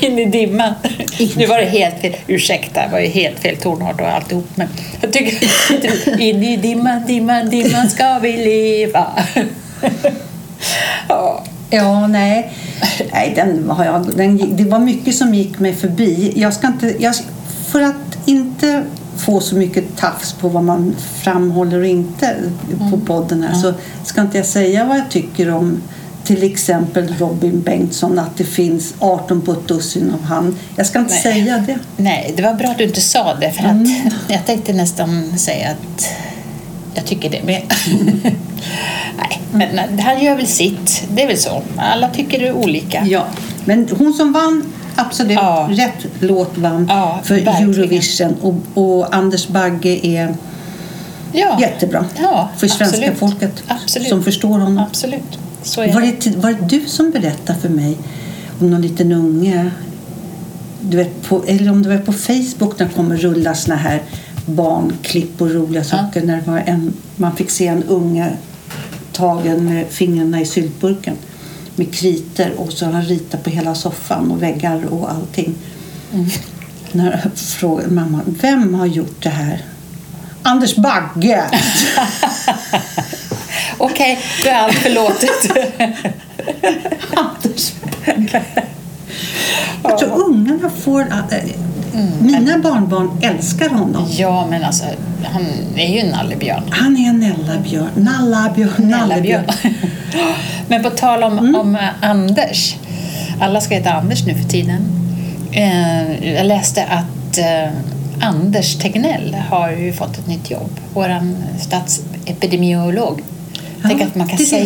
in 0.00 0.18
i 0.18 0.24
dimman. 0.24 0.74
Nu 1.36 1.46
var 1.46 1.58
det 1.58 1.64
helt 1.64 2.00
fel. 2.00 2.16
Ursäkta, 2.26 2.82
det 2.82 2.92
var 2.92 2.98
ju 2.98 3.06
helt 3.06 3.38
fel 3.38 3.56
tonart 3.56 4.00
och 4.00 4.08
alltihop. 4.08 4.46
Men 4.54 4.68
jag 5.00 5.12
tycker 5.12 6.20
in 6.20 6.42
i 6.42 6.56
dimman, 6.56 7.06
dimman, 7.06 7.50
dimman 7.50 7.90
ska 7.90 8.18
vi 8.18 8.32
leva. 8.32 9.06
ja. 11.08 11.44
Ja, 11.70 12.06
nej. 12.06 12.52
nej 13.12 13.32
den 13.36 13.70
har 13.70 13.84
jag, 13.84 14.16
den, 14.16 14.56
det 14.56 14.64
var 14.64 14.78
mycket 14.78 15.14
som 15.14 15.34
gick 15.34 15.58
mig 15.58 15.74
förbi. 15.74 16.32
Jag 16.36 16.54
ska 16.54 16.66
inte, 16.66 16.94
jag, 16.98 17.14
för 17.66 17.82
att 17.82 18.18
inte 18.26 18.84
få 19.16 19.40
så 19.40 19.56
mycket 19.56 19.96
tafs 19.96 20.32
på 20.32 20.48
vad 20.48 20.64
man 20.64 20.96
framhåller 21.22 21.80
och 21.80 21.86
inte 21.86 22.36
på 22.90 22.98
podden 22.98 23.42
här 23.42 23.54
så 23.54 23.74
ska 24.04 24.20
inte 24.20 24.36
jag 24.36 24.46
säga 24.46 24.84
vad 24.84 24.98
jag 24.98 25.10
tycker 25.10 25.50
om 25.50 25.82
till 26.28 26.42
exempel 26.52 27.14
Robin 27.18 27.60
Bengtsson, 27.60 28.18
att 28.18 28.36
det 28.36 28.44
finns 28.44 28.94
18 28.98 29.40
på 29.40 29.52
ett 29.52 29.68
dussin 29.68 30.10
av 30.14 30.22
han. 30.24 30.56
Jag 30.76 30.86
ska 30.86 30.98
inte 30.98 31.12
Nej. 31.12 31.22
säga 31.22 31.64
det. 31.66 31.78
Nej, 31.96 32.32
det 32.36 32.42
var 32.42 32.54
bra 32.54 32.68
att 32.68 32.78
du 32.78 32.84
inte 32.84 33.00
sa 33.00 33.34
det. 33.34 33.52
För 33.52 33.64
att 33.64 33.86
Jag 34.28 34.46
tänkte 34.46 34.72
nästan 34.72 35.38
säga 35.38 35.70
att 35.70 36.08
jag 36.94 37.04
tycker 37.04 37.30
det 37.30 37.42
med. 37.42 37.62
Nej, 39.18 39.40
men 39.52 39.98
han 39.98 40.22
gör 40.24 40.36
väl 40.36 40.46
sitt. 40.46 41.04
Det 41.14 41.22
är 41.22 41.26
väl 41.26 41.38
så. 41.38 41.62
Alla 41.76 42.08
tycker 42.08 42.38
det 42.38 42.48
är 42.48 42.52
olika. 42.52 43.06
Ja, 43.06 43.26
men 43.64 43.88
hon 43.98 44.12
som 44.12 44.32
vann, 44.32 44.64
absolut 44.96 45.34
Ja. 45.34 45.68
rätt 45.72 46.06
låt 46.20 46.58
vann 46.58 46.86
Ja, 46.88 47.20
för 47.24 47.34
verkligen. 47.34 47.70
Eurovision. 47.74 48.36
Och, 48.42 48.54
och 48.82 49.14
Anders 49.16 49.48
Bagge 49.48 50.06
är 50.06 50.34
Ja. 51.32 51.58
jättebra 51.60 52.04
Ja, 52.22 52.48
för 52.56 52.68
svenska 52.68 52.96
absolut. 52.96 53.18
folket 53.18 53.62
Absolut. 53.68 54.08
som 54.08 54.22
förstår 54.24 54.48
honom. 54.48 54.78
Absolut. 54.78 55.38
Så 55.68 55.80
är 55.80 55.92
Var 55.92 56.00
det. 56.00 56.36
var 56.36 56.52
det 56.52 56.66
du 56.68 56.86
som 56.86 57.10
berättade 57.10 57.58
för 57.58 57.68
mig 57.68 57.98
om 58.60 58.70
någon 58.70 58.82
liten 58.82 59.12
unge? 59.12 59.70
Du 60.80 60.96
vet, 60.96 61.22
på, 61.22 61.44
eller 61.46 61.70
om 61.70 61.82
det 61.82 61.88
var 61.88 61.98
på 61.98 62.12
Facebook 62.12 62.78
när 62.78 62.86
det 62.86 62.94
kommer 62.94 63.16
rulla 63.16 63.54
såna 63.54 63.76
här 63.76 64.02
barnklipp 64.46 65.40
och 65.40 65.50
roliga 65.50 65.84
saker. 65.84 66.22
När 66.22 66.36
det 66.36 66.50
var 66.50 66.62
en, 66.66 66.92
man 67.16 67.36
fick 67.36 67.50
se 67.50 67.66
en 67.66 67.82
unge 67.82 68.32
tagen 69.12 69.64
med 69.64 69.86
fingrarna 69.88 70.40
i 70.40 70.46
syltburken 70.46 71.16
med 71.76 71.94
kriter 71.94 72.52
och 72.56 72.72
så 72.72 72.84
har 72.84 72.92
han 72.92 73.04
ritat 73.04 73.44
på 73.44 73.50
hela 73.50 73.74
soffan 73.74 74.30
och 74.30 74.42
väggar 74.42 74.84
och 74.84 75.10
allting. 75.12 75.54
När 76.92 77.10
jag 77.10 77.32
frågade 77.38 77.90
mamma, 77.94 78.20
vem 78.40 78.74
har 78.74 78.86
gjort 78.86 79.22
det 79.22 79.28
här? 79.30 79.64
Anders 80.42 80.76
Bagge! 80.76 81.44
Okej, 83.78 84.18
då 84.44 84.48
är 84.50 84.54
allt 84.54 84.74
förlåtet. 84.74 85.56
Anders. 87.14 87.72
Jag 89.82 89.98
tror 89.98 90.24
ungarna 90.24 90.70
får... 90.70 91.00
äh, 91.00 91.38
Mina 92.20 92.58
barnbarn 92.58 93.10
älskar 93.22 93.68
honom. 93.68 94.06
ja, 94.10 94.46
men 94.50 94.64
alltså, 94.64 94.84
han 95.24 95.42
är 95.76 95.94
ju 95.94 95.98
en 95.98 96.08
nallebjörn. 96.10 96.62
Han 96.70 96.96
är 96.96 97.08
en 97.08 97.18
nallabjörn. 97.20 97.88
Nallabjörn. 97.94 98.88
Nallebjörn. 98.90 99.44
Men 100.68 100.82
på 100.82 100.90
tal 100.90 101.22
om, 101.22 101.38
Mm. 101.38 101.54
om 101.54 101.74
eh, 101.76 101.88
Anders. 102.02 102.76
Alla 103.40 103.60
ska 103.60 103.74
heta 103.74 103.92
Anders 103.92 104.26
nu 104.26 104.34
för 104.34 104.48
tiden. 104.48 104.80
Eh, 105.52 106.32
jag 106.34 106.46
läste 106.46 106.84
att 106.84 107.38
eh, 107.38 107.70
Anders 108.20 108.76
Tegnell 108.78 109.36
har 109.50 109.70
ju 109.70 109.92
fått 109.92 110.18
ett 110.18 110.26
nytt 110.26 110.50
jobb. 110.50 110.70
Vår 110.94 111.20
statsepidemiolog. 111.60 113.20
Tänk 113.82 114.00
Ja, 114.02 114.06
att 114.06 114.14
man 114.14 114.28
kan 114.28 114.36
det 114.38 114.44
säga 114.44 114.64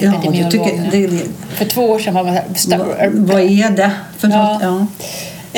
Ja, 0.00 0.12
tycker 0.50 0.90
nu. 0.90 1.06
det, 1.06 1.20
För 1.54 1.64
två 1.64 1.82
år 1.90 1.98
sedan 1.98 2.14
var 2.14 2.24
man 2.24 2.38
så 2.54 2.70
här, 2.70 3.10
vad, 3.12 3.40
är 3.40 3.70
det 3.70 3.90
för 4.18 4.28
Ja. 4.28 4.52
något? 4.52 4.62
Ja. 4.62 4.86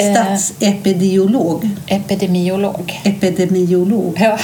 Eh. 0.02 0.12
Statsepidemiolog. 0.14 1.68
epidemiolog. 1.86 3.00
Epidemiolog. 3.04 4.16
Ja, 4.20 4.38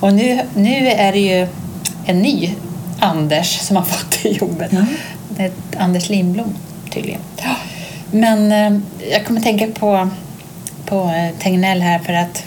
och 0.00 0.12
nu, 0.14 0.40
nu 0.54 0.88
är 0.88 1.12
det 1.12 1.18
ju 1.18 1.46
en 2.06 2.18
ny 2.22 2.54
Anders 3.00 3.58
som 3.60 3.76
har 3.76 3.84
fått 3.92 4.22
det 4.22 4.28
jobbet. 4.28 4.68
Ja. 4.72 4.84
Det 5.28 5.42
är 5.42 5.50
Anders 5.78 6.08
Lindblom 6.08 6.54
tydligen. 6.90 7.20
Ja. 7.36 7.56
Men 8.10 8.52
eh, 8.52 8.80
jag 9.12 9.26
kommer 9.26 9.40
tänka 9.40 9.66
på, 9.66 10.08
på 10.86 10.96
eh, 11.04 11.42
Tegnell 11.42 11.80
här 11.82 11.98
för 11.98 12.12
att 12.12 12.42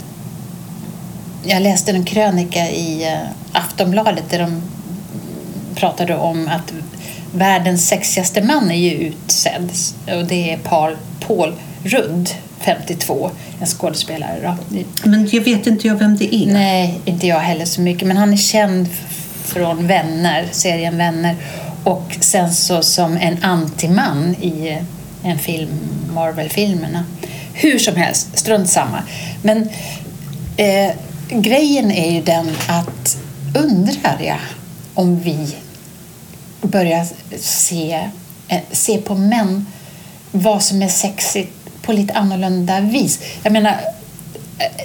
jag 1.44 1.62
läste 1.62 1.92
en 1.92 2.06
krönika 2.06 2.70
i 2.70 3.18
Aftonbladet 3.52 4.24
där 4.30 4.40
de 4.40 4.62
pratade 5.80 6.16
om 6.16 6.48
att 6.48 6.74
världens 7.34 7.88
sexigaste 7.88 8.42
man 8.42 8.72
är 8.72 8.76
ju 8.76 8.92
utsedd 8.92 9.72
och 10.18 10.26
det 10.26 10.54
är 10.54 10.58
Paul, 10.58 10.98
Paul 11.28 11.54
Rudd, 11.84 12.30
52, 12.60 13.32
en 13.60 13.68
skådespelare. 13.68 14.40
Då. 14.70 14.80
Men 15.10 15.30
jag 15.32 15.42
vet 15.42 15.68
inte 15.68 15.88
jag 15.88 15.96
vem 15.96 16.18
det 16.18 16.36
är. 16.36 16.54
Nej, 16.54 17.00
inte 17.06 17.28
jag 17.28 17.40
heller 17.40 17.66
så 17.66 17.82
mycket. 17.82 18.08
Men 18.08 18.18
han 18.18 18.34
är 18.34 18.38
känd 18.38 18.88
från 19.44 19.88
Vänner, 19.88 20.48
serien 20.52 20.98
Vänner. 20.98 21.36
Och 21.84 22.18
sen 22.20 22.54
så 22.54 22.82
som 22.82 23.18
en 23.18 23.44
antiman 23.44 24.36
i 24.42 24.78
en 25.24 25.40
film, 25.40 25.70
Marvel-filmerna. 26.14 27.06
Hur 27.54 27.80
som 27.80 27.96
helst, 27.96 28.38
strunt 28.38 28.70
samma. 28.70 29.04
Men 29.42 29.70
eh, 30.58 30.92
grejen 31.30 31.92
är 31.92 32.12
ju 32.12 32.22
den 32.22 32.50
att 32.68 33.18
undrar 33.56 34.18
jag 34.20 34.40
om 34.94 35.20
vi 35.20 35.56
börjar 36.62 37.08
se, 37.40 38.10
eh, 38.48 38.60
se 38.72 38.98
på 38.98 39.16
män 39.16 39.66
vad 40.32 40.64
som 40.64 40.82
är 40.82 40.88
sexigt 40.88 41.52
på 41.82 41.94
lite 41.94 42.14
annorlunda 42.14 42.80
vis. 42.80 43.20
Jag 43.44 43.54
menar, 43.54 43.78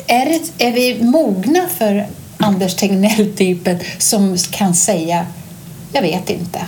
är, 0.06 0.26
det, 0.26 0.66
är 0.66 0.72
vi 0.72 1.02
mogna 1.02 1.68
för 1.78 2.06
Anders 2.36 2.74
Tegnell-typen 2.74 3.78
som 3.98 4.38
kan 4.50 4.74
säga 4.74 5.26
jag 5.94 6.02
vet 6.02 6.30
inte 6.30 6.60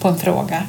på 0.00 0.08
en 0.08 0.18
fråga? 0.18 0.62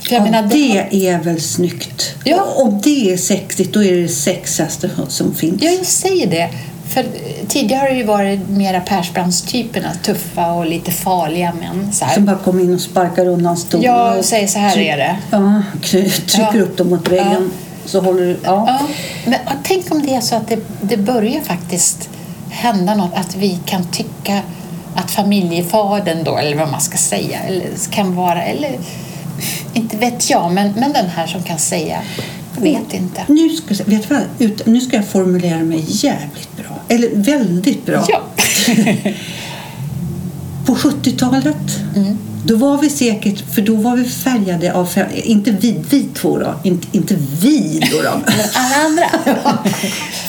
För 0.00 0.12
jag 0.12 0.20
Ja, 0.20 0.24
menar, 0.24 0.42
det 0.42 1.08
är 1.08 1.18
väl 1.18 1.40
snyggt. 1.40 2.14
Ja. 2.24 2.42
Om 2.42 2.80
det 2.80 3.12
är 3.12 3.16
sexigt, 3.16 3.72
då 3.72 3.84
är 3.84 3.92
det 3.92 4.02
det 4.02 4.08
sexigaste 4.08 4.90
som 5.08 5.34
finns. 5.34 5.62
Ja, 5.62 5.70
jag 5.70 5.86
säger 5.86 6.26
det. 6.26 6.50
För 6.88 7.06
tidigare 7.48 7.80
har 7.80 7.88
det 7.88 7.94
ju 7.96 8.04
varit 8.04 8.48
mera 8.48 8.80
Persbrandstyperna, 8.80 9.88
tuffa 10.02 10.52
och 10.52 10.66
lite 10.66 10.90
farliga 10.90 11.52
män. 11.60 11.92
Så 11.92 12.04
här. 12.04 12.14
Som 12.14 12.24
bara 12.24 12.36
kommer 12.38 12.62
in 12.62 12.74
och 12.74 12.80
sparkar 12.80 13.26
undan 13.26 13.56
stolen. 13.56 13.84
Ja, 13.86 14.14
och 14.14 14.24
säger 14.24 14.46
så 14.46 14.58
här 14.58 14.78
är 14.78 14.96
det. 14.96 15.16
Ja, 15.30 15.62
trycker 15.82 16.54
Ja. 16.56 16.62
upp 16.62 16.76
dem 16.76 16.90
mot 16.90 17.08
väggen. 17.08 17.50
Så 17.86 18.00
håller 18.00 18.20
du... 18.22 18.38
Ja. 18.44 18.64
Ja, 18.68 18.80
men 19.24 19.38
ja, 19.46 19.52
tänk 19.62 19.90
om 19.94 20.02
det 20.06 20.14
är 20.14 20.20
så 20.20 20.36
att 20.36 20.48
det, 20.48 20.58
det 20.80 20.96
börjar 20.96 21.40
faktiskt 21.40 22.08
hända 22.50 22.94
något, 22.94 23.14
att 23.14 23.36
vi 23.36 23.58
kan 23.66 23.84
tycka 23.84 24.40
att 24.94 25.10
familjefadern 25.10 26.24
då, 26.24 26.36
eller 26.38 26.56
vad 26.56 26.70
man 26.70 26.80
ska 26.80 26.96
säga, 26.98 27.38
eller 27.40 27.66
kan 27.90 28.14
vara, 28.16 28.42
eller 28.44 28.78
inte 29.72 29.96
vet 29.96 30.30
jag, 30.30 30.52
men, 30.52 30.72
men 30.72 30.92
den 30.92 31.08
här 31.08 31.26
som 31.26 31.42
kan 31.42 31.58
säga, 31.58 31.98
vet 32.58 32.94
inte. 32.94 33.22
Nu 33.28 33.48
ska, 33.48 33.74
jag- 33.74 33.84
vet 33.86 34.10
vad? 34.10 34.20
Ut, 34.38 34.66
nu 34.66 34.80
ska 34.80 34.96
jag 34.96 35.06
formulera 35.06 35.58
mig 35.58 35.84
jävligt. 35.88 36.48
Eller 36.88 37.08
väldigt 37.16 37.86
bra. 37.86 38.06
Ja. 38.08 38.22
På 40.66 40.74
70-talet, 40.74 41.56
Mm. 41.96 42.18
då 42.44 42.56
var 42.56 42.78
vi 42.78 42.90
säkert, 42.90 43.54
för 43.54 43.62
då 43.62 43.74
var 43.74 43.96
vi 43.96 44.04
färgade 44.04 44.72
av, 44.74 44.88
inte 45.14 45.50
vi, 45.50 45.84
vi 45.90 46.02
två 46.02 46.38
då, 46.38 46.54
inte, 46.62 46.86
inte 46.92 47.16
vi 47.40 47.82
då. 47.92 48.02
då. 48.02 48.10
Men 48.26 48.46
alla 48.54 48.86
andra. 48.86 49.38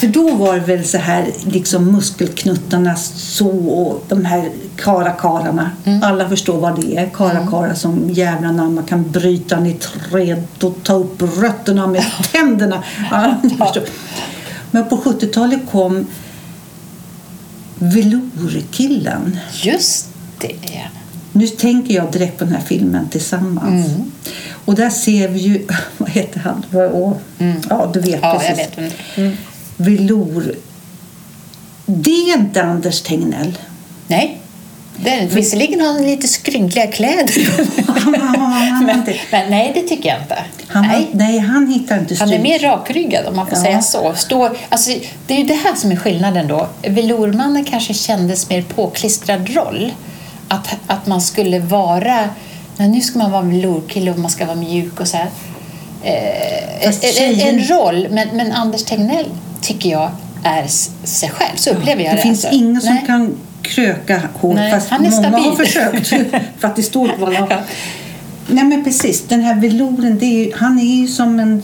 För 0.00 0.06
då 0.06 0.34
var 0.34 0.54
det 0.54 0.60
väl 0.60 0.84
så 0.84 0.98
här, 0.98 1.26
liksom 1.44 1.92
muskelknuttarna 1.92 2.96
så 3.16 3.48
och 3.50 4.04
de 4.08 4.24
här 4.24 4.50
karakararna. 4.76 5.70
Mm. 5.84 6.02
Alla 6.02 6.28
förstår 6.28 6.60
vad 6.60 6.80
det 6.80 6.96
är. 6.96 7.10
Karakara 7.14 7.74
som 7.74 8.10
jävla 8.10 8.52
namn. 8.52 8.74
Man 8.74 8.84
kan 8.84 9.10
bryta 9.10 9.60
ner 9.60 9.74
träd 10.10 10.42
och 10.62 10.76
ta 10.82 10.94
upp 10.94 11.22
rötterna 11.22 11.86
med 11.86 12.04
tänderna. 12.32 12.82
Ja. 13.10 13.34
Men 14.70 14.88
på 14.88 14.96
70-talet 14.96 15.60
kom 15.72 16.06
velourkillen. 17.78 19.38
Just 19.62 20.08
det. 20.38 20.56
Nu 21.32 21.46
tänker 21.46 21.94
jag 21.94 22.12
direkt 22.12 22.38
på 22.38 22.44
den 22.44 22.54
här 22.54 22.62
filmen 22.66 23.08
Tillsammans. 23.08 23.88
Mm. 23.88 24.12
Och 24.64 24.74
där 24.74 24.90
ser 24.90 25.28
vi 25.28 25.38
ju, 25.40 25.66
vad 25.98 26.10
heter 26.10 26.40
han? 26.40 26.64
Åh, 26.72 27.12
Ja, 27.70 27.90
du 27.94 28.00
vet 28.00 28.08
Mm. 28.08 28.20
Ja, 28.22 28.32
jag 28.32 28.40
precis. 28.56 28.58
vet. 28.58 28.76
det 28.76 28.82
är. 28.82 29.24
Mm. 29.24 29.36
Velour. 29.76 30.54
Det 31.86 32.10
är 32.30 32.38
inte 32.38 32.62
Anders 32.62 33.00
Tegnell. 33.02 33.58
Nej. 34.08 34.40
Är, 35.04 35.26
visserligen 35.26 35.80
har 35.80 35.92
han 35.92 36.02
lite 36.06 36.28
skrynkliga 36.28 36.86
kläder. 36.86 37.48
Men, 38.86 39.02
men 39.30 39.50
nej, 39.50 39.72
det 39.74 39.82
tycker 39.82 40.08
jag 40.08 40.18
inte. 40.22 40.38
han, 40.68 40.86
nej. 40.86 41.08
nej, 41.12 41.38
han 41.38 41.66
hittar 41.66 41.98
inte 41.98 42.16
Han 42.18 42.32
är 42.32 42.38
mer 42.38 42.58
rakryggad 42.58 43.26
om 43.26 43.36
man 43.36 43.46
får 43.46 43.58
Ja. 43.58 43.64
säga 43.64 43.82
så. 43.82 44.14
Står, 44.14 44.56
alltså, 44.68 44.90
det 45.26 45.34
är 45.34 45.38
ju 45.38 45.44
det 45.44 45.54
här 45.54 45.74
som 45.74 45.92
är 45.92 45.96
skillnaden 45.96 46.48
då. 46.48 46.68
Velourmannen 46.82 47.64
kanske 47.64 47.94
kändes 47.94 48.48
mer 48.50 48.62
påklistrad 48.62 49.50
roll. 49.50 49.92
Att, 50.48 50.76
att 50.86 51.06
man 51.06 51.20
skulle 51.20 51.58
vara, 51.58 52.28
nej, 52.76 52.88
nu 52.88 53.00
ska 53.00 53.18
man 53.18 53.30
vara 53.30 53.42
velourkille 53.42 54.10
och 54.10 54.18
man 54.18 54.30
ska 54.30 54.44
vara 54.46 54.56
mjuk 54.56 55.00
och 55.00 55.08
så 55.08 55.16
här. 55.16 55.28
Eh, 56.02 57.22
en, 57.22 57.40
en 57.40 57.64
roll, 57.68 58.08
men, 58.10 58.28
men 58.32 58.52
Anders 58.52 58.84
Tegnell 58.84 59.26
tycker 59.60 59.90
jag 59.90 60.10
är 60.44 60.66
sig 61.06 61.30
själv. 61.30 61.56
Så 61.56 61.70
upplever 61.70 62.02
jag 62.04 62.12
det 62.12 62.16
det. 62.16 62.22
finns 62.22 62.44
alltså. 62.44 62.58
ingen 62.58 62.80
som 62.82 62.94
Nej. 62.94 63.04
kan 63.06 63.36
kröka 63.66 64.22
hår 64.34 64.54
Nej, 64.54 64.72
fast 64.72 64.88
han 64.90 65.04
är 65.06 65.10
många 65.10 65.28
har 65.28 65.40
stabil. 65.54 65.66
försökt 65.66 66.08
för 66.58 66.68
att 66.68 66.76
det 66.76 66.82
står. 66.82 67.10
Ja. 67.18 67.48
Nej 68.48 68.64
men 68.64 68.84
precis, 68.84 69.22
den 69.28 69.40
här 69.40 69.60
velouren, 69.60 70.18
det 70.18 70.26
är, 70.26 70.52
han 70.56 70.78
är 70.78 70.96
ju 71.00 71.08
som 71.08 71.40
en 71.40 71.62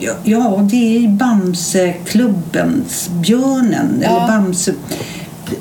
Ja, 0.00 0.12
ja, 0.24 0.66
det 0.70 1.04
är 1.04 1.08
Bamseklubbens 1.08 3.08
Björnen. 3.12 4.02
Ja. 4.02 4.08
Eller 4.08 4.26
Bamse. 4.26 4.74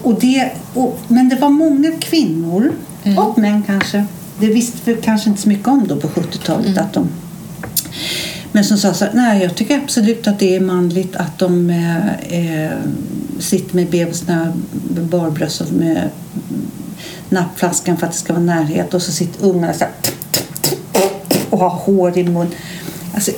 Och 0.03 0.19
det, 0.19 0.49
och, 0.73 0.99
men 1.07 1.29
det 1.29 1.35
var 1.35 1.49
många 1.49 1.91
kvinnor, 1.99 2.71
Mm. 3.03 3.17
och 3.17 3.37
män 3.37 3.63
kanske. 3.67 4.05
Det 4.39 4.47
visste 4.47 4.77
vi 4.83 4.95
kanske 5.01 5.29
inte 5.29 5.41
så 5.41 5.49
mycket 5.49 5.67
om 5.67 5.87
då 5.87 5.95
på 5.95 6.07
70-talet. 6.07 6.67
Mm. 6.67 6.83
Att 6.83 6.93
de, 6.93 7.07
men 8.51 8.63
som 8.63 8.77
sa 8.77 8.93
så 8.93 9.05
här, 9.05 9.13
nej 9.13 9.41
jag 9.41 9.55
tycker 9.55 9.77
absolut 9.77 10.27
att 10.27 10.39
det 10.39 10.55
är 10.55 10.59
manligt 10.59 11.15
att 11.15 11.39
de 11.39 11.69
eh, 11.69 12.07
eh 12.39 12.71
sitter 13.39 13.75
med 13.75 13.89
bebisarna 13.89 14.53
med 14.95 15.03
barbröst 15.03 15.61
och 15.61 15.71
med 15.71 16.09
nappflaskan 17.29 17.97
för 17.97 18.05
att 18.05 18.11
det 18.11 18.17
ska 18.17 18.33
vara 18.33 18.43
närhet 18.43 18.93
och 18.93 19.01
så 19.01 19.11
sitter 19.11 19.45
ungarna 19.45 19.73
så 19.73 19.83
här 19.83 19.91
och 21.49 21.59
har 21.59 21.69
hår 21.69 22.17
i 22.17 22.23
mun. 22.23 22.47
Alltså, 23.13 23.31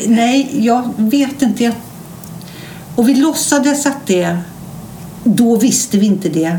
nej, 0.06 0.50
jag 0.52 0.92
vet 0.96 1.42
inte. 1.42 1.64
Jag, 1.64 1.74
och 2.94 3.08
vi 3.08 3.14
låtsades 3.14 3.86
att 3.86 4.06
det... 4.06 4.38
Då 5.24 5.56
visste 5.56 5.98
vi 5.98 6.06
inte 6.06 6.28
det. 6.28 6.58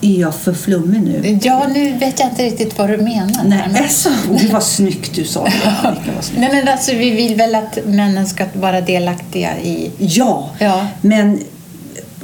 Är 0.00 0.20
jag 0.20 0.34
för 0.34 0.52
flummig 0.54 1.02
nu? 1.02 1.38
Ja, 1.42 1.66
nu 1.74 1.92
vet 1.92 2.20
jag 2.20 2.28
inte 2.28 2.42
riktigt 2.44 2.78
vad 2.78 2.88
du 2.90 2.96
menar. 2.96 3.44
Nej, 3.44 3.62
men- 3.72 3.82
alltså, 3.82 4.08
det 4.40 4.52
var 4.52 4.60
snyggt 4.60 5.14
du 5.14 5.24
sa 5.24 5.44
det. 5.44 5.96
Nej, 6.36 6.48
men 6.52 6.68
alltså, 6.68 6.92
vi 6.94 7.10
vill 7.10 7.34
väl 7.34 7.54
att 7.54 7.78
männen 7.86 8.26
ska 8.26 8.44
vara 8.52 8.80
delaktiga 8.80 9.58
i... 9.58 9.90
Ja, 9.98 10.50
Ja. 10.58 10.86
men 11.00 11.40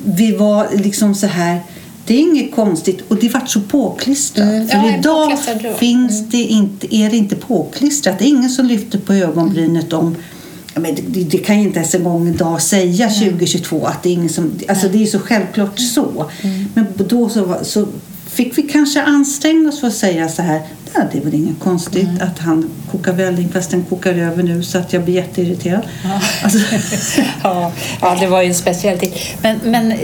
vi 0.04 0.36
var 0.36 0.66
liksom 0.74 1.14
så 1.14 1.26
här... 1.26 1.60
Det 2.06 2.14
är 2.14 2.18
inget 2.18 2.54
konstigt 2.54 3.00
och 3.08 3.16
det 3.16 3.28
vart 3.28 3.48
så 3.48 3.60
påklistrat. 3.60 4.46
Mm, 4.48 4.68
För 4.68 4.76
ja, 4.76 4.96
idag 4.98 5.38
finns 5.78 6.28
det 6.28 6.36
inte, 6.42 6.96
är 6.96 7.10
det 7.10 7.16
inte 7.16 7.36
påklistrat. 7.36 8.18
Det 8.18 8.24
är 8.24 8.28
ingen 8.28 8.50
som 8.50 8.66
lyfter 8.66 8.98
på 8.98 9.12
ögonbrynet 9.14 9.92
om 9.92 10.16
men 10.74 10.94
det, 10.94 11.24
det 11.24 11.38
kan 11.38 11.58
ju 11.58 11.62
inte 11.66 11.78
ens 11.78 11.94
en 11.94 12.04
gång 12.04 12.28
idag 12.28 12.62
säga 12.62 13.08
2022 13.08 13.86
att 13.86 14.02
det 14.02 14.08
är 14.08 14.12
ingen 14.12 14.28
som... 14.28 14.52
Alltså 14.68 14.88
det 14.88 15.02
är 15.02 15.06
så 15.06 15.18
självklart 15.18 15.78
så. 15.78 16.30
Mm. 16.42 16.64
Men 16.74 16.86
då 16.96 17.28
så, 17.28 17.56
så 17.62 17.86
fick 18.26 18.58
vi 18.58 18.62
kanske 18.62 19.02
anstränga 19.02 19.68
oss 19.68 19.80
för 19.80 19.86
att 19.86 19.94
säga 19.94 20.28
så 20.28 20.42
här. 20.42 20.60
Ja, 20.94 21.00
det 21.12 21.18
är 21.18 21.22
väl 21.22 21.34
inget 21.34 21.60
konstigt 21.60 22.08
Mm. 22.08 22.22
att 22.22 22.38
han 22.38 22.70
kokar 22.90 23.12
välling 23.12 23.48
fast 23.48 23.70
den 23.70 23.82
kokar 23.82 24.14
över 24.14 24.42
nu 24.42 24.62
så 24.62 24.78
att 24.78 24.92
jag 24.92 25.04
blir 25.04 25.14
jätteirriterad. 25.14 25.82
Alltså, 26.42 26.58
Ja, 27.42 27.72
ja, 28.00 28.16
det 28.20 28.26
var 28.26 28.42
ju 28.42 28.48
en 28.48 28.54
speciell 28.54 28.98
tid. 28.98 29.12
Men, 29.42 29.58
men 29.64 29.92
eh, 29.92 29.98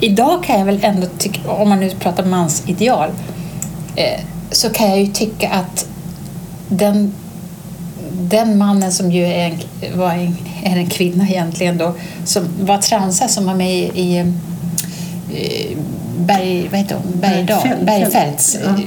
idag 0.00 0.44
kan 0.44 0.58
jag 0.58 0.66
väl 0.66 0.78
ändå 0.82 1.06
tycka, 1.18 1.50
om 1.50 1.68
man 1.68 1.80
nu 1.80 1.90
pratar 1.90 2.24
mansideal, 2.24 3.10
eh, 3.96 4.20
så 4.50 4.70
kan 4.70 4.88
jag 4.88 5.00
ju 5.00 5.06
tycka 5.06 5.48
att 5.48 5.86
den, 6.68 7.12
den 8.20 8.58
mannen 8.58 8.92
som 8.92 9.12
ju 9.12 9.24
är 9.24 9.46
en, 9.82 9.98
var 9.98 10.12
en, 10.12 10.36
är 10.62 10.76
en 10.76 10.86
kvinna 10.90 11.28
egentligen 11.28 11.78
då, 11.78 11.94
som 12.24 12.44
var 12.60 12.78
transa, 12.78 13.28
som 13.28 13.44
var 13.46 13.54
med 13.54 13.74
i, 13.78 13.82
i 13.94 14.18
eh, 14.18 15.78
Berg, 16.18 16.68
vad 16.68 16.80
heter 16.80 16.94
hon? 16.96 17.20
Bergdahl, 17.20 17.62
Bergfeldt. 17.62 17.86
Bergfeldts 17.86 18.56
Ja. 18.64 18.68
eh, 18.70 18.78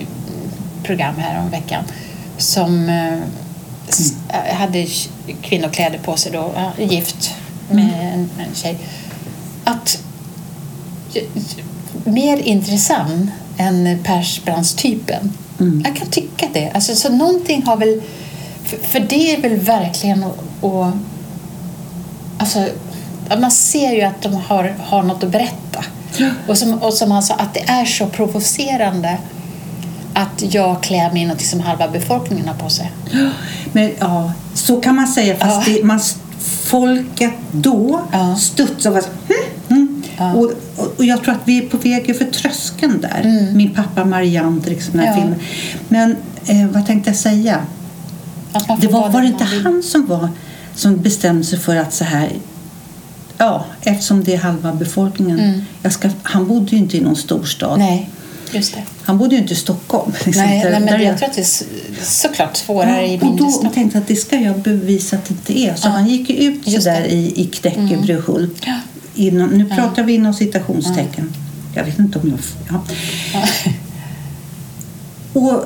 program 0.83 1.15
här 1.17 1.39
om 1.41 1.49
veckan 1.49 1.83
som 2.37 2.89
eh, 2.89 3.19
Mm. 4.33 4.55
hade 4.57 4.87
kvinnokläder 5.41 5.99
på 5.99 6.17
sig 6.17 6.31
då, 6.31 6.51
gift 6.77 7.33
med 7.69 7.85
Mm. 7.85 7.99
en, 8.13 8.29
en 8.39 8.55
tjej. 8.55 8.77
Att 9.63 10.03
mer 12.03 12.37
intressant 12.37 13.29
än 13.57 13.99
Persbrandts-typen. 14.03 15.33
Mm. 15.59 15.83
Jag 15.85 15.95
kan 15.95 16.07
tycka 16.07 16.47
det. 16.53 16.71
Alltså, 16.73 16.95
så 16.95 17.09
någonting 17.09 17.63
har 17.65 17.77
väl... 17.77 18.01
För, 18.71 18.87
för 18.87 18.99
det 18.99 19.33
är 19.35 19.41
väl 19.41 19.55
verkligen 19.57 20.23
att... 20.23 20.39
att- 20.63 20.93
Alltså, 22.37 22.65
man 23.39 23.51
ser 23.51 23.91
ju 23.91 24.01
att 24.01 24.21
de 24.21 24.33
har, 24.33 24.75
har 24.79 25.03
något 25.03 25.23
att 25.23 25.29
berätta. 25.31 25.85
Och 26.47 26.57
som, 26.57 26.73
och 26.73 26.93
som 26.93 27.11
han 27.11 27.23
sa, 27.23 27.33
att 27.33 27.53
det 27.53 27.69
är 27.69 27.85
så 27.85 28.07
provocerande 28.07 29.17
att 30.13 30.53
jag 30.53 30.83
klär 30.83 31.11
mig 31.13 31.21
i 31.21 31.25
något 31.25 31.41
som 31.41 31.59
halva 31.59 31.87
befolkningen 31.87 32.47
har 32.47 32.55
på 32.55 32.69
sig. 32.69 32.91
Men 33.71 33.91
ja, 33.99 34.33
så 34.53 34.81
kan 34.81 34.95
man 34.95 35.07
säga. 35.07 35.35
Fast 35.35 35.67
Ja. 35.67 35.73
det, 35.73 35.83
man, 35.83 35.99
folket 36.63 37.33
då 37.51 38.01
Ja. 38.11 38.35
studsade 38.35 38.99
och 38.99 39.05
hm, 39.27 39.35
hm. 39.69 40.03
Ja. 40.17 40.33
Och, 40.33 40.51
och, 40.97 41.05
jag 41.05 41.23
tror 41.23 41.33
att 41.33 41.41
vi 41.45 41.57
är 41.57 41.61
på 41.69 41.77
väg 41.77 42.09
över 42.09 42.25
tröskeln 42.25 43.01
där. 43.01 43.51
Min 43.53 43.69
pappa 43.73 44.05
Marianne 44.05 44.61
till 44.61 44.71
exempel, 44.73 45.01
den 45.01 45.13
här 45.13 45.21
Mm. 45.21 45.35
Filmen. 45.87 46.15
Men 46.47 46.61
eh, 46.63 46.67
vad 46.71 46.85
tänkte 46.87 47.09
jag 47.09 47.17
säga? 47.17 47.57
Det 48.81 48.87
var, 48.87 49.09
var 49.09 49.21
det 49.21 49.27
inte 49.27 49.43
han 49.43 49.83
som, 49.83 50.05
var, 50.07 50.29
som 50.75 51.01
bestämde 51.01 51.43
sig 51.43 51.59
för 51.59 51.75
att 51.75 51.93
så 51.93 52.03
här 52.03 52.29
Ja, 53.37 53.65
eftersom 53.81 54.23
det 54.23 54.33
är 54.33 54.37
halva 54.37 54.73
befolkningen. 54.73 55.39
Mm. 55.39 55.61
Jag 55.83 55.93
ska, 55.93 56.09
han 56.23 56.47
bodde 56.47 56.71
ju 56.71 56.77
inte 56.77 56.97
i 56.97 57.01
någon 57.01 57.15
storstad. 57.15 57.79
Nej, 57.79 58.09
just 58.51 58.73
det. 58.73 58.81
Han 59.03 59.17
bodde 59.17 59.35
ju 59.35 59.41
inte 59.41 59.53
i 59.53 59.55
Stockholm. 59.57 60.11
liksom, 60.25 60.43
Nej, 60.43 60.63
där- 60.63 60.71
nej, 60.71 60.79
men 60.79 60.93
är- 60.93 60.99
jag 60.99 61.17
tror 61.17 61.29
att 61.29 61.35
det 61.35 61.41
är 61.41 62.03
såklart 62.05 62.57
svårare 62.57 63.07
i 63.07 63.15
Ja, 63.15 63.19
och 63.21 63.25
mindre 63.25 63.45
då 63.45 63.51
stad. 63.51 63.73
tänkte 63.73 63.97
jag 63.97 64.01
att 64.01 64.07
det 64.07 64.15
ska 64.15 64.35
jag 64.39 64.59
bevisa 64.59 65.15
att 65.15 65.25
det 65.25 65.31
inte 65.33 65.59
är. 65.59 65.75
Så 65.75 65.87
Ja. 65.87 65.91
han 65.91 66.07
gick 66.07 66.29
ju 66.29 66.35
ut 66.35 66.67
Just 66.67 66.83
sådär 66.83 67.01
det. 67.01 67.07
Mm. 67.07 67.19
i, 67.25 67.41
i 67.41 67.45
Knäckebröhult. 67.47 68.55
Ja. 68.65 68.73
Inom, 69.15 69.49
nu 69.49 69.65
pratar 69.65 70.03
vi 70.03 70.13
inom 70.13 70.33
citationstecken. 70.33 71.33
Jag 71.75 71.83
vet 71.83 71.99
inte 71.99 72.19
om 72.19 72.29
jag... 72.29 72.39
Ja. 72.69 72.81
Ja. 73.33 73.43
Och, 75.33 75.65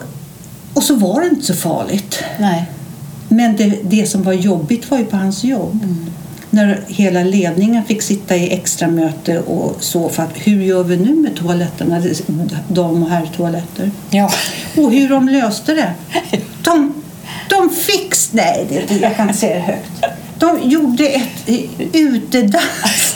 och 0.73 0.83
så 0.83 0.95
var 0.95 1.21
det 1.21 1.27
inte 1.27 1.45
så 1.45 1.53
farligt. 1.53 2.23
Nej. 2.39 2.65
Men 3.27 3.55
det, 3.55 3.79
det 3.83 4.05
som 4.09 4.23
var 4.23 4.33
jobbigt 4.33 4.91
var 4.91 4.97
ju 4.97 5.05
på 5.05 5.17
hans 5.17 5.43
jobb. 5.43 5.79
Mm. 5.83 6.05
När 6.49 6.81
hela 6.87 7.23
ledningen 7.23 7.83
fick 7.85 8.01
sitta 8.01 8.35
i 8.35 8.53
extra 8.53 8.87
möte 8.87 9.39
och 9.39 9.75
så 9.79 10.09
för 10.09 10.23
att 10.23 10.31
hur 10.33 10.63
gör 10.63 10.83
vi 10.83 10.97
nu 10.97 11.15
med 11.15 11.35
toaletterna, 11.35 12.01
dam 12.67 13.03
och 13.03 13.09
herrtoaletter? 13.09 13.91
Ja. 14.09 14.31
Och 14.77 14.91
hur 14.91 15.09
de 15.09 15.29
löste 15.29 15.73
det. 15.73 15.93
De, 16.63 16.93
de 17.49 17.69
fix... 17.69 18.29
Nej, 18.33 18.65
det, 18.69 18.95
jag 19.01 19.15
kan 19.15 19.27
inte 19.27 19.39
säga 19.39 19.55
det 19.55 19.61
högt. 19.61 19.91
De 20.39 20.69
gjorde 20.69 21.07
ett 21.07 21.49
utedans. 21.93 23.15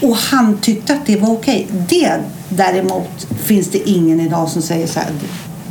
Och, 0.00 0.16
han 0.16 0.58
tyckte 0.58 0.92
att 0.94 1.06
det 1.06 1.16
var 1.16 1.30
okej. 1.32 1.66
Det 1.88 2.12
däremot 2.48 3.26
finns 3.44 3.68
det 3.70 3.88
ingen 3.90 4.20
idag 4.20 4.48
som 4.48 4.62
säger 4.62 4.86
så 4.86 5.00
här. 5.00 5.08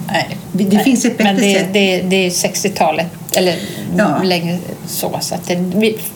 Nej. 0.08 0.38
Det- 0.52 0.64
det 0.64 0.76
Nej. 0.76 0.84
finns 0.84 1.06
ett 1.06 1.18
bättre 1.18 1.34
Men 1.34 1.42
det, 1.42 1.54
sätt. 1.60 1.74
det, 1.74 2.02
det 2.02 2.16
är 2.16 2.30
60-talet, 2.30 3.08
eller 3.38 3.56
Ja. 3.98 4.24
längre 4.24 4.58
så. 4.88 5.18
så 5.22 5.36
att 5.36 5.48
det, 5.48 5.56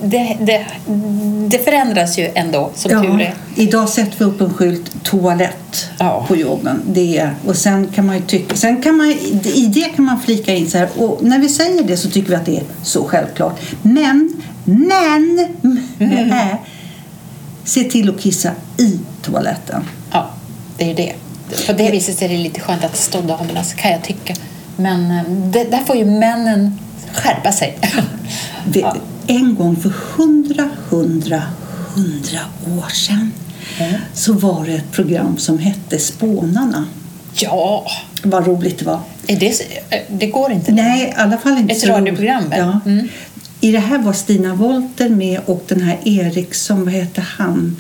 det, 0.02 0.38
det, 0.42 0.66
det 1.48 1.60
förändras 1.60 2.18
ju 2.20 2.32
ändå, 2.36 2.72
som 2.76 2.92
tur 2.92 3.22
är. 3.22 3.34
idag 3.56 3.90
sätter 3.90 4.18
vi 4.20 4.26
upp 4.26 4.42
en 4.42 4.54
skylt 4.54 5.04
toalett 5.04 5.90
Ja. 6.00 6.26
på 6.28 6.36
jobben. 6.36 6.82
Det 6.88 7.30
och 7.48 7.56
sen 7.56 7.88
kan 7.88 8.06
man 8.06 8.16
ju 8.16 8.22
tycka, 8.22 8.56
sen 8.56 8.82
kan 8.82 8.98
man, 8.98 9.08
i 9.44 9.72
det 9.74 9.90
kan 9.96 10.06
man 10.06 10.20
flika 10.20 10.54
in 10.56 10.70
så 10.70 10.78
här. 10.78 10.90
Och 10.98 11.24
när 11.24 11.40
vi 11.40 11.50
säger 11.50 11.84
det 11.84 11.98
så 11.98 12.10
tycker 12.10 12.30
vi 12.30 12.36
att 12.36 12.46
det 12.46 12.58
är 12.58 12.64
så 12.84 13.04
självklart. 13.04 13.60
Men, 13.82 14.42
men, 14.64 15.48
Mm. 16.00 16.32
äh, 16.32 16.56
se 17.64 17.84
till 17.84 18.10
att 18.10 18.20
kissa 18.22 18.52
i 18.78 19.00
toaletten. 19.22 19.84
Ja, 20.12 20.30
det 20.78 20.84
är 20.84 20.88
ju 20.88 20.94
det. 20.94 21.14
På 21.68 21.74
det 21.74 21.92
viset 21.92 22.22
är 22.22 22.30
det 22.30 22.38
lite 22.38 22.60
skönt 22.60 22.84
att 22.84 22.92
det 22.92 22.98
står 22.98 23.22
damerna, 23.22 23.64
så 23.64 23.78
kan 23.78 23.92
jag 23.92 24.04
tycka. 24.04 24.34
Men 24.76 25.12
eh, 25.12 25.24
det, 25.30 25.64
där 25.64 25.84
får 25.86 25.96
ju 25.96 26.06
männen 26.06 26.80
skärpa 27.18 27.52
sig. 27.52 27.80
Vi, 28.68 28.80
Ja. 28.82 28.96
En 29.30 29.56
gång 29.56 29.76
för 29.76 29.90
hundra, 30.18 30.70
hundra, 30.90 31.42
hundra 31.96 32.40
år 32.78 32.90
sedan 32.90 33.32
Mm. 33.80 33.94
så 34.14 34.34
var 34.34 34.66
det 34.66 34.74
ett 34.74 34.92
program 34.92 35.38
som 35.38 35.60
hette 35.60 36.00
Spånarna. 36.00 36.86
Ja, 37.34 37.86
Vad 38.24 38.48
roligt 38.48 38.80
det 38.80 38.86
var. 38.86 39.00
det, 39.28 39.62
det 40.10 40.28
går 40.28 40.52
inte. 40.52 40.72
Nej, 40.72 41.08
i 41.10 41.14
alla 41.22 41.38
fall 41.38 41.58
inte 41.58 41.74
Ett 41.74 41.86
radioprogram? 41.88 42.44
Ja. 42.58 42.80
Mm. 42.86 43.08
I 43.62 43.72
det 43.72 43.80
här 43.80 43.98
var 44.00 44.14
Stina 44.14 44.54
Wolter 44.56 45.10
med 45.10 45.40
och 45.46 45.64
den 45.68 45.82
här 45.82 45.98
Eriksson, 46.04 46.86
vad 46.86 46.94
heter 46.94 47.22
han? 47.38 47.76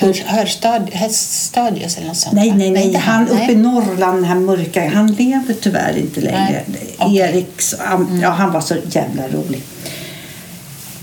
Hör, 0.00 0.14
hörstad, 0.26 0.90
Höststadius 0.92 1.96
eller 1.96 2.06
något 2.06 2.16
sånt? 2.16 2.34
Nej, 2.34 2.52
nej, 2.56 2.70
nej. 2.70 2.86
inte 2.86 2.98
Han 2.98 3.28
uppe 3.28 3.42
i 3.42 3.46
nej. 3.46 3.56
Norrland, 3.56 4.16
den 4.16 4.24
här 4.24 4.34
mörka, 4.34 4.88
han 4.88 5.12
lever 5.12 5.54
tyvärr 5.60 5.96
inte 5.96 6.20
längre. 6.20 6.62
Nej, 6.66 6.94
okej. 6.98 7.20
Mm. 7.20 7.34
Eriks, 7.34 7.74
ja, 8.22 8.28
han 8.28 8.52
var 8.52 8.60
så 8.60 8.74
jävla 8.90 9.28
rolig. 9.28 9.62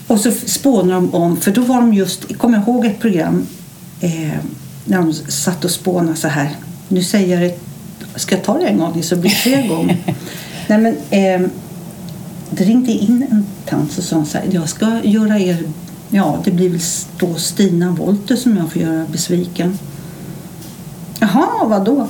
Och 0.07 0.19
så 0.19 0.31
spånar 0.31 0.93
de 0.93 1.13
om, 1.13 1.37
för 1.37 1.51
då 1.51 1.61
var 1.61 1.75
de 1.75 1.93
just, 1.93 2.37
kommer 2.37 2.57
jag 2.57 2.67
ihåg 2.67 2.85
ett 2.85 2.99
program 2.99 3.47
eh, 4.01 4.11
när 4.85 4.97
de 4.97 5.13
satt 5.13 5.65
och 5.65 5.71
spånade 5.71 6.17
så 6.17 6.27
här. 6.27 6.49
Nu 6.87 7.03
säger 7.03 7.41
jag 7.41 7.51
det, 7.51 7.59
ska 8.19 8.35
jag 8.35 8.43
ta 8.43 8.57
det 8.57 8.67
en 8.67 8.77
gång 8.77 9.03
så 9.03 9.15
blir 9.15 9.29
det 9.29 9.35
fler 9.35 9.67
gånger? 9.67 9.97
Nej, 10.67 10.77
men, 10.77 10.97
eh, 11.09 11.49
det 12.49 12.63
ringde 12.63 12.91
in 12.91 13.27
en 13.31 13.45
tant 13.65 13.97
och 13.97 14.03
sa 14.03 14.25
så 14.25 14.37
här, 14.37 14.47
jag 14.51 14.69
ska 14.69 14.99
göra 15.03 15.39
er, 15.39 15.63
ja 16.15 16.39
det 16.43 16.51
blir 16.51 16.69
väl 16.69 16.79
då 17.19 17.35
Stina 17.35 17.91
Wolter 17.91 18.35
som 18.35 18.57
jag 18.57 18.71
får 18.71 18.81
göra 18.81 19.05
besviken. 19.11 19.77
Jaha, 21.19 21.65
vad 21.67 21.85
då? 21.85 22.07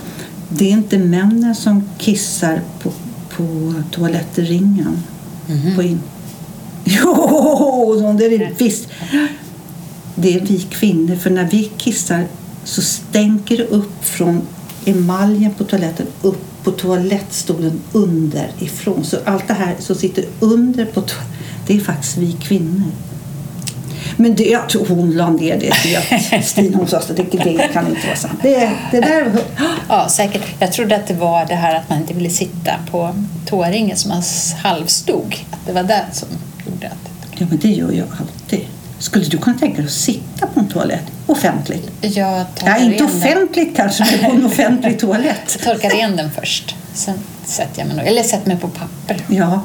Det 0.49 0.65
är 0.65 0.71
inte 0.71 0.97
männen 0.97 1.55
som 1.55 1.89
kissar 1.97 2.61
på, 2.83 2.91
på 3.35 3.73
toalettringen. 3.91 5.03
På 5.75 5.83
in. 5.83 5.99
Jo, 6.83 8.15
det 8.19 8.25
är 8.25 8.39
det 8.39 8.51
visst. 8.61 8.87
Det 10.15 10.35
är 10.35 10.39
vi 10.41 10.59
kvinnor, 10.59 11.15
för 11.15 11.29
när 11.29 11.45
vi 11.51 11.71
kissar 11.77 12.25
så 12.63 12.81
stänker 12.81 13.57
det 13.57 13.63
upp 13.63 14.05
från 14.05 14.41
emaljen 14.85 15.53
på 15.53 15.63
toaletten 15.63 16.07
upp 16.21 16.63
på 16.63 16.71
toalettstolen 16.71 17.81
underifrån. 17.91 19.03
Så 19.03 19.17
allt 19.25 19.47
det 19.47 19.53
här 19.53 19.75
som 19.79 19.95
sitter 19.95 20.25
under 20.39 20.85
på 20.85 21.01
to- 21.01 21.21
det 21.67 21.75
är 21.75 21.79
faktiskt 21.79 22.17
vi 22.17 22.31
kvinnor. 22.33 22.91
Men 24.17 24.35
det, 24.35 24.43
jag 24.43 24.69
tror 24.69 24.85
hon 24.85 25.11
la 25.11 25.29
ner 25.29 25.59
det 25.59 26.43
Stina 26.45 26.77
hon 26.77 26.87
sa 26.87 26.97
att 26.97 27.07
det, 27.17 27.23
det 27.23 27.69
kan 27.73 27.87
inte 27.87 28.07
vara 28.07 28.15
sant. 28.15 28.39
Det, 28.41 28.71
det 28.91 28.99
där, 29.01 29.31
Ja, 29.89 30.09
säkert. 30.09 30.41
Jag 30.59 30.71
trodde 30.73 30.95
att 30.95 31.07
det 31.07 31.13
var 31.13 31.45
det 31.45 31.55
här 31.55 31.75
att 31.75 31.89
man 31.89 31.97
inte 31.99 32.13
ville 32.13 32.29
sitta 32.29 32.71
på 32.91 33.15
toaringen 33.45 33.97
som 33.97 34.09
man 34.09 34.23
halvstod. 34.63 35.35
Att 35.51 35.59
det 35.65 35.73
var 35.73 35.83
det 35.83 36.05
som 36.11 36.27
gjorde 36.65 36.87
att... 36.87 37.09
ja, 37.39 37.45
men 37.49 37.57
det 37.59 37.69
gör 37.69 37.91
jag 37.91 38.07
alltid. 38.19 38.59
Skulle 38.99 39.25
du 39.25 39.37
kunna 39.37 39.57
tänka 39.59 39.77
dig 39.77 39.85
att 39.85 39.91
sitta 39.91 40.47
på 40.47 40.59
en 40.59 40.67
toalett 40.67 41.03
offentligt? 41.27 41.91
Jag 42.01 42.45
Ja, 42.65 42.77
inte 42.77 42.95
igen 42.95 42.97
den. 42.97 43.05
offentligt 43.05 43.75
kanske, 43.75 44.05
men 44.21 44.29
på 44.29 44.35
en 44.35 44.45
offentlig 44.51 44.99
toalett. 44.99 45.57
Jag 45.57 45.61
torkar 45.75 45.93
igen 45.95 46.15
den 46.15 46.31
först. 46.31 46.75
Sen 46.93 47.15
sätter 47.45 47.79
jag 47.79 47.95
mig 47.95 48.07
eller 48.07 48.23
sätter 48.23 48.47
mig 48.47 48.57
på 48.57 48.67
papper. 48.67 49.17
Ja, 49.27 49.61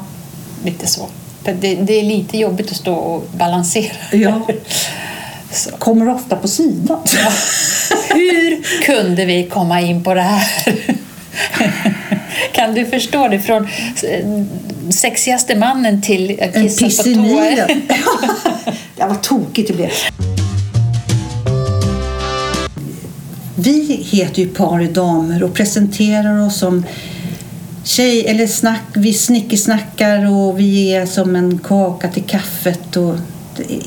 Lite 0.64 0.86
så. 0.86 1.08
Det, 1.44 1.74
det 1.74 2.00
är 2.00 2.02
lite 2.02 2.38
jobbigt 2.38 2.70
att 2.70 2.76
stå 2.76 2.94
och 2.94 3.26
balansera. 3.32 3.92
Ja. 4.12 4.46
Så. 5.52 5.70
kommer 5.70 6.08
ofta 6.08 6.36
på 6.36 6.48
sidan. 6.48 6.98
Hur 8.08 8.62
kunde 8.82 9.24
vi 9.24 9.46
komma 9.46 9.80
in 9.80 10.04
på 10.04 10.14
det 10.14 10.20
här? 10.20 10.42
Kan 12.52 12.74
du 12.74 12.86
förstå 12.86 13.28
det? 13.28 13.40
Från 13.40 13.64
eh, 13.64 14.44
sexigaste 14.90 15.56
mannen 15.56 16.02
till 16.02 16.40
att 16.42 16.78
kissa 16.78 17.02
på 17.02 17.08
toa. 17.14 17.68
Ja, 18.96 19.06
vad 19.08 19.22
tokigt 19.22 19.68
det 19.68 19.74
blev. 19.74 19.90
Vi 23.54 24.06
heter 24.10 24.42
ju 24.42 24.48
Par 24.48 24.82
i 24.82 24.86
damer 24.86 25.42
och 25.42 25.54
presenterar 25.54 26.46
oss 26.46 26.58
som 26.58 26.84
tjej 27.84 28.26
eller 28.26 28.46
snack. 28.46 28.82
Vi 28.94 29.12
snickesnackar 29.12 30.30
och 30.30 30.60
vi 30.60 30.94
är 30.94 31.06
som 31.06 31.36
en 31.36 31.58
kaka 31.58 32.08
till 32.08 32.24
kaffet. 32.24 32.96
Och 32.96 33.14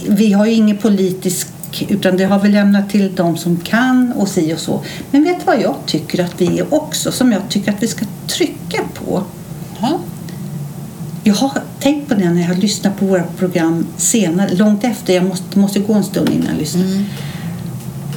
vi 0.08 0.34
har 0.34 0.46
ju 0.46 0.52
ingen 0.52 0.78
politisk 0.78 1.48
utan 1.82 2.18
det 2.18 2.26
har 2.26 2.40
vi 2.40 2.50
lämnat 2.50 2.90
till 2.90 3.16
de 3.16 3.38
som 3.38 3.58
kan 3.58 4.14
och 4.14 4.28
si 4.28 4.54
och 4.54 4.60
så. 4.60 4.82
Men 5.12 5.24
vet 5.24 5.40
du 5.40 5.46
vad 5.46 5.62
jag 5.62 5.76
tycker 5.86 6.24
att 6.24 6.42
vi 6.42 6.60
är 6.60 6.74
också? 6.74 7.12
Som 7.12 7.32
jag 7.32 7.42
tycker 7.50 7.72
att 7.72 7.84
vi 7.84 7.88
ska 7.88 8.06
trycka 8.28 8.82
på. 8.94 9.24
Ja. 9.82 10.00
Jag 11.24 11.34
har 11.34 11.52
tänkt 11.80 12.10
på 12.10 12.16
det 12.16 12.30
när 12.30 12.42
jag 12.42 12.48
har 12.48 12.56
lyssnat 12.56 13.00
på 13.00 13.06
våra 13.06 13.24
program 13.24 13.88
senare, 13.98 14.56
långt 14.56 14.84
efter. 14.84 15.14
Jag 15.14 15.24
måste, 15.24 15.60
måste 15.60 15.80
gå 15.80 15.94
en 15.94 16.04
stund 16.04 16.30
innan 16.30 16.48
jag 16.48 16.58
lyssnar. 16.58 16.86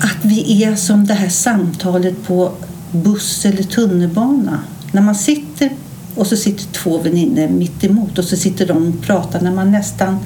Att 0.01 0.25
vi 0.25 0.65
är 0.65 0.77
som 0.77 1.07
det 1.07 1.15
här 1.15 1.29
samtalet 1.29 2.27
på 2.27 2.53
buss 2.91 3.45
eller 3.45 3.63
tunnelbana. 3.63 4.61
När 4.97 5.03
man 5.03 5.15
sitter 5.15 5.71
och 6.15 6.27
så 6.27 6.37
sitter 6.37 6.65
två 6.73 6.99
väninnor 6.99 7.49
mitt 7.49 7.85
emot 7.85 8.19
och 8.19 8.25
så 8.25 8.37
sitter 8.37 8.67
de 8.67 8.89
och 8.89 9.07
pratar 9.07 9.41
när 9.41 9.51
man 9.51 9.73
nästan 9.73 10.19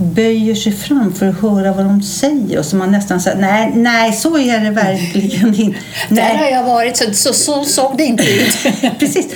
böjer 0.00 0.54
sig 0.54 0.72
fram 0.72 1.12
för 1.12 1.26
att 1.26 1.40
höra 1.40 1.72
vad 1.72 1.84
de 1.84 2.02
säger 2.02 2.58
och 2.58 2.64
så 2.64 2.76
man 2.76 2.92
nästan 2.92 3.20
säger 3.20 3.36
nej, 3.36 3.72
nej, 3.74 4.12
så 4.12 4.38
är 4.38 4.60
det 4.60 4.70
verkligen 4.70 5.54
inte. 5.54 5.78
Där 6.08 6.34
har 6.34 6.46
jag 6.46 6.64
varit, 6.64 6.96
så, 6.96 7.04
så, 7.12 7.32
så 7.32 7.64
såg 7.64 7.96
det 7.96 8.04
inte 8.04 8.24
ut. 8.24 8.58
Precis. 8.98 9.26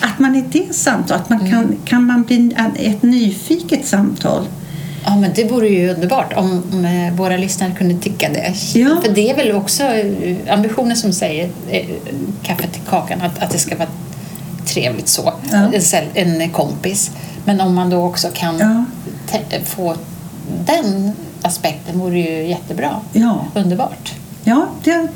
Att 0.00 0.18
man 0.18 0.34
i 0.34 0.44
det 0.52 0.74
samtalet, 0.74 1.22
att 1.22 1.30
man 1.30 1.50
kan, 1.50 1.76
kan 1.84 2.04
man 2.04 2.22
bli 2.22 2.54
ett 2.76 3.02
nyfiket 3.02 3.86
samtal. 3.86 4.46
Ja, 5.08 5.16
men 5.16 5.32
det 5.34 5.44
vore 5.44 5.68
ju 5.68 5.94
underbart 5.94 6.32
om 6.36 6.62
om, 6.72 6.84
eh, 6.84 7.14
våra 7.14 7.36
lyssnare 7.36 7.72
kunde 7.78 7.94
tycka 7.94 8.28
det. 8.28 8.54
Ja. 8.74 9.00
För 9.04 9.12
det 9.12 9.30
är 9.30 9.36
väl 9.36 9.52
också 9.52 9.84
eh, 9.84 10.36
ambitionen 10.48 10.96
som 10.96 11.12
säger 11.12 11.50
eh, 11.70 11.86
kaffe 12.42 12.66
till 12.68 12.82
kakan, 12.88 13.20
att, 13.20 13.42
att 13.42 13.50
det 13.50 13.58
ska 13.58 13.76
vara 13.76 13.88
trevligt 14.66 15.08
så. 15.08 15.32
Ja. 15.52 15.70
En, 16.14 16.40
en 16.40 16.50
kompis. 16.50 17.10
Men 17.44 17.60
om 17.60 17.74
man 17.74 17.90
då 17.90 18.04
också 18.04 18.28
kan 18.34 18.58
Ja. 18.58 18.84
få 19.64 19.94
den 20.66 21.12
aspekten 21.42 21.98
vore 21.98 22.18
ju 22.18 22.48
jättebra. 22.48 23.00
Ja. 23.12 23.44
Underbart. 23.54 24.14
Ja, 24.44 24.68
det, 24.84 25.08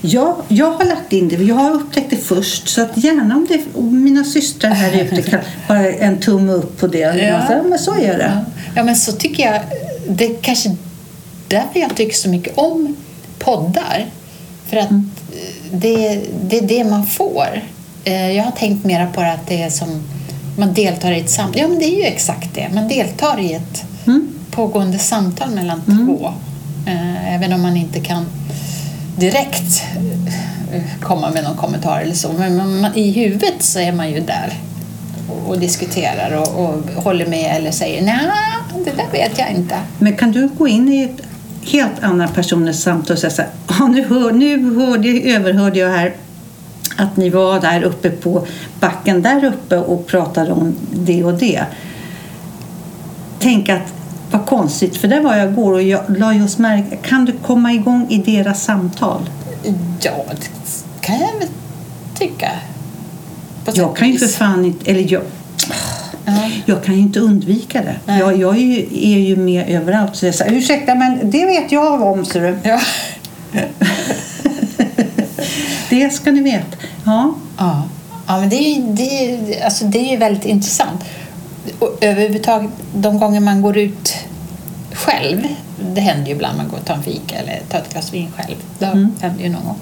ja, 0.00 0.36
jag 0.48 0.70
har 0.72 0.84
lagt 0.84 1.12
in 1.12 1.28
det. 1.28 1.36
Jag 1.36 1.54
har 1.54 1.70
upptäckt 1.70 2.10
det 2.10 2.16
först. 2.16 2.68
Så 2.68 2.82
att 2.82 2.96
gärna 2.96 3.36
om, 3.36 3.46
det, 3.48 3.80
mina 3.82 4.24
systrar 4.24 4.70
här 4.70 4.92
ute 5.02 5.22
kan 5.22 5.40
bara 5.68 5.92
en 5.92 6.20
tumme 6.20 6.52
upp 6.52 6.80
på 6.80 6.86
det. 6.86 6.98
Ja. 6.98 7.46
Så, 7.46 7.68
men 7.68 7.78
så 7.78 7.94
är 7.94 8.18
det. 8.18 8.44
Ja, 8.76 8.84
men 8.84 8.96
så 8.96 9.12
tycker 9.12 9.42
jag, 9.52 9.60
det 10.08 10.24
är 10.26 10.34
kanske 10.42 10.76
därför 11.48 11.80
jag 11.80 11.96
tycker 11.96 12.14
så 12.16 12.28
mycket 12.28 12.58
om 12.58 12.96
poddar. 13.38 14.06
För 14.68 14.76
att 14.76 14.90
Mm. 14.90 15.10
det, 15.72 16.20
det 16.44 16.58
är 16.58 16.62
det 16.66 16.84
man 16.84 17.06
får. 17.06 17.62
Eh, 18.04 18.30
Jag 18.36 18.44
har 18.44 18.50
tänkt 18.52 18.84
mera 18.84 19.06
på 19.06 19.20
det 19.20 19.32
att 19.32 19.46
det 19.46 19.62
är 19.62 19.70
som 19.70 20.02
man 20.58 20.74
deltar 20.74 21.12
i 21.12 21.20
ett 21.20 21.30
samtal. 21.30 21.60
Ja, 21.60 21.68
men 21.68 21.78
det 21.78 21.84
är 21.84 21.96
ju 21.98 22.02
exakt 22.04 22.54
det. 22.54 22.68
Man 22.74 22.88
deltar 22.88 23.40
i 23.40 23.52
ett 23.52 23.84
Mm. 24.06 24.28
pågående 24.50 24.98
samtal 24.98 25.50
mellan 25.50 25.82
två. 26.06 26.32
Eh, 26.86 27.34
även 27.34 27.52
om 27.52 27.62
man 27.62 27.76
inte 27.76 28.00
kan 28.00 28.26
direkt 29.16 29.84
eh, 30.72 30.82
komma 31.00 31.30
med 31.30 31.44
någon 31.44 31.56
kommentar 31.56 32.00
eller 32.00 32.14
så. 32.14 32.32
Men 32.32 32.80
man, 32.80 32.94
i 32.94 33.10
huvudet 33.10 33.62
så 33.62 33.78
är 33.78 33.92
man 33.92 34.10
ju 34.10 34.20
där 34.20 34.52
och, 35.28 35.50
och 35.50 35.58
diskuterar 35.58 36.36
och, 36.36 36.64
och 36.64 37.02
håller 37.02 37.26
med 37.26 37.56
eller 37.56 37.70
säger 37.70 38.02
nej, 38.02 38.28
det 38.84 38.90
där 38.90 39.10
vet 39.12 39.38
jag 39.38 39.50
inte. 39.50 39.76
Men 39.98 40.16
kan 40.16 40.32
du 40.32 40.48
gå 40.48 40.68
in 40.68 40.88
i 40.88 41.02
ett 41.02 41.26
helt 41.62 42.02
annat 42.02 42.34
personers 42.34 42.76
samtal 42.76 43.14
och 43.14 43.18
säga 43.18 43.30
så 43.30 43.42
här, 43.42 43.88
nu, 43.88 44.04
hör, 44.04 44.32
nu 44.32 44.74
hörde, 44.74 45.08
överhörde 45.08 45.78
jag 45.78 45.90
här 45.90 46.14
att 46.96 47.16
ni 47.16 47.30
var 47.30 47.60
där 47.60 47.82
uppe 47.82 48.10
på 48.10 48.46
backen 48.80 49.22
där 49.22 49.44
uppe 49.44 49.78
och 49.78 50.06
pratade 50.06 50.52
om 50.52 50.74
det 50.92 51.24
och 51.24 51.34
det. 51.34 51.64
Tänk 53.38 53.68
att 53.68 54.01
vad 54.32 54.46
konstigt, 54.46 54.96
för 54.96 55.08
där 55.08 55.20
var 55.20 55.36
jag 55.36 55.50
igår 55.52 55.72
och 55.72 55.82
jag 55.82 56.00
la 56.18 56.34
just 56.34 56.58
märke, 56.58 56.96
kan 56.96 57.24
du 57.24 57.32
komma 57.32 57.72
igång 57.72 58.06
i 58.10 58.18
deras 58.18 58.64
samtal? 58.64 59.30
Ja, 60.00 60.24
det 60.30 60.48
kan 61.00 61.20
jag 61.20 61.38
väl 61.38 61.48
tycka. 62.18 62.50
Jag 63.74 63.96
kan 63.96 64.10
ju 64.10 64.18
för 64.18 64.26
fan 64.26 64.64
inte, 64.64 64.90
eller 64.90 65.12
jag, 65.12 65.22
Ja. 66.24 66.50
jag 66.66 66.84
kan 66.84 66.94
ju 66.94 67.00
inte 67.00 67.20
undvika 67.20 67.82
det. 67.82 67.96
Nej. 68.06 68.18
Jag, 68.18 68.36
jag 68.36 68.56
är, 68.56 68.60
ju, 68.60 68.86
är 69.14 69.18
ju 69.18 69.36
med 69.36 69.68
överallt. 69.68 70.16
Så 70.16 70.26
jag 70.26 70.34
säger, 70.34 70.52
ursäkta 70.52 70.94
men 70.94 71.30
det 71.30 71.46
vet 71.46 71.72
jag 71.72 72.02
om 72.02 72.24
ser 72.24 72.40
du. 72.40 72.58
Ja. 72.62 72.80
Det 75.90 76.10
ska 76.10 76.32
ni 76.32 76.40
veta. 76.42 76.76
Ja. 77.04 77.34
Ja, 77.58 77.82
ja 78.26 78.40
men 78.40 78.48
det 78.48 78.56
är, 78.56 78.74
ju, 78.76 78.82
det, 78.82 79.02
är, 79.02 79.64
alltså 79.64 79.84
det 79.84 79.98
är 79.98 80.10
ju 80.10 80.16
väldigt 80.16 80.44
intressant. 80.44 81.04
Och 81.78 81.98
överhuvudtaget, 82.00 82.70
de 82.94 83.18
gånger 83.18 83.40
man 83.40 83.62
går 83.62 83.78
ut 83.78 84.14
själv, 84.92 85.46
det 85.94 86.00
händer 86.00 86.26
ju 86.26 86.32
ibland 86.32 86.56
man 86.56 86.68
går 86.68 86.78
och 86.78 86.84
tar 86.84 86.94
en 86.94 87.02
fika 87.02 87.36
eller 87.36 87.60
tar 87.70 87.78
ett 87.78 87.92
glas 87.92 88.12
vin 88.14 88.32
själv. 88.36 88.54
Det 88.78 88.86
händer 89.20 89.42
ju 89.44 89.48
någon 89.48 89.64
gång. 89.64 89.78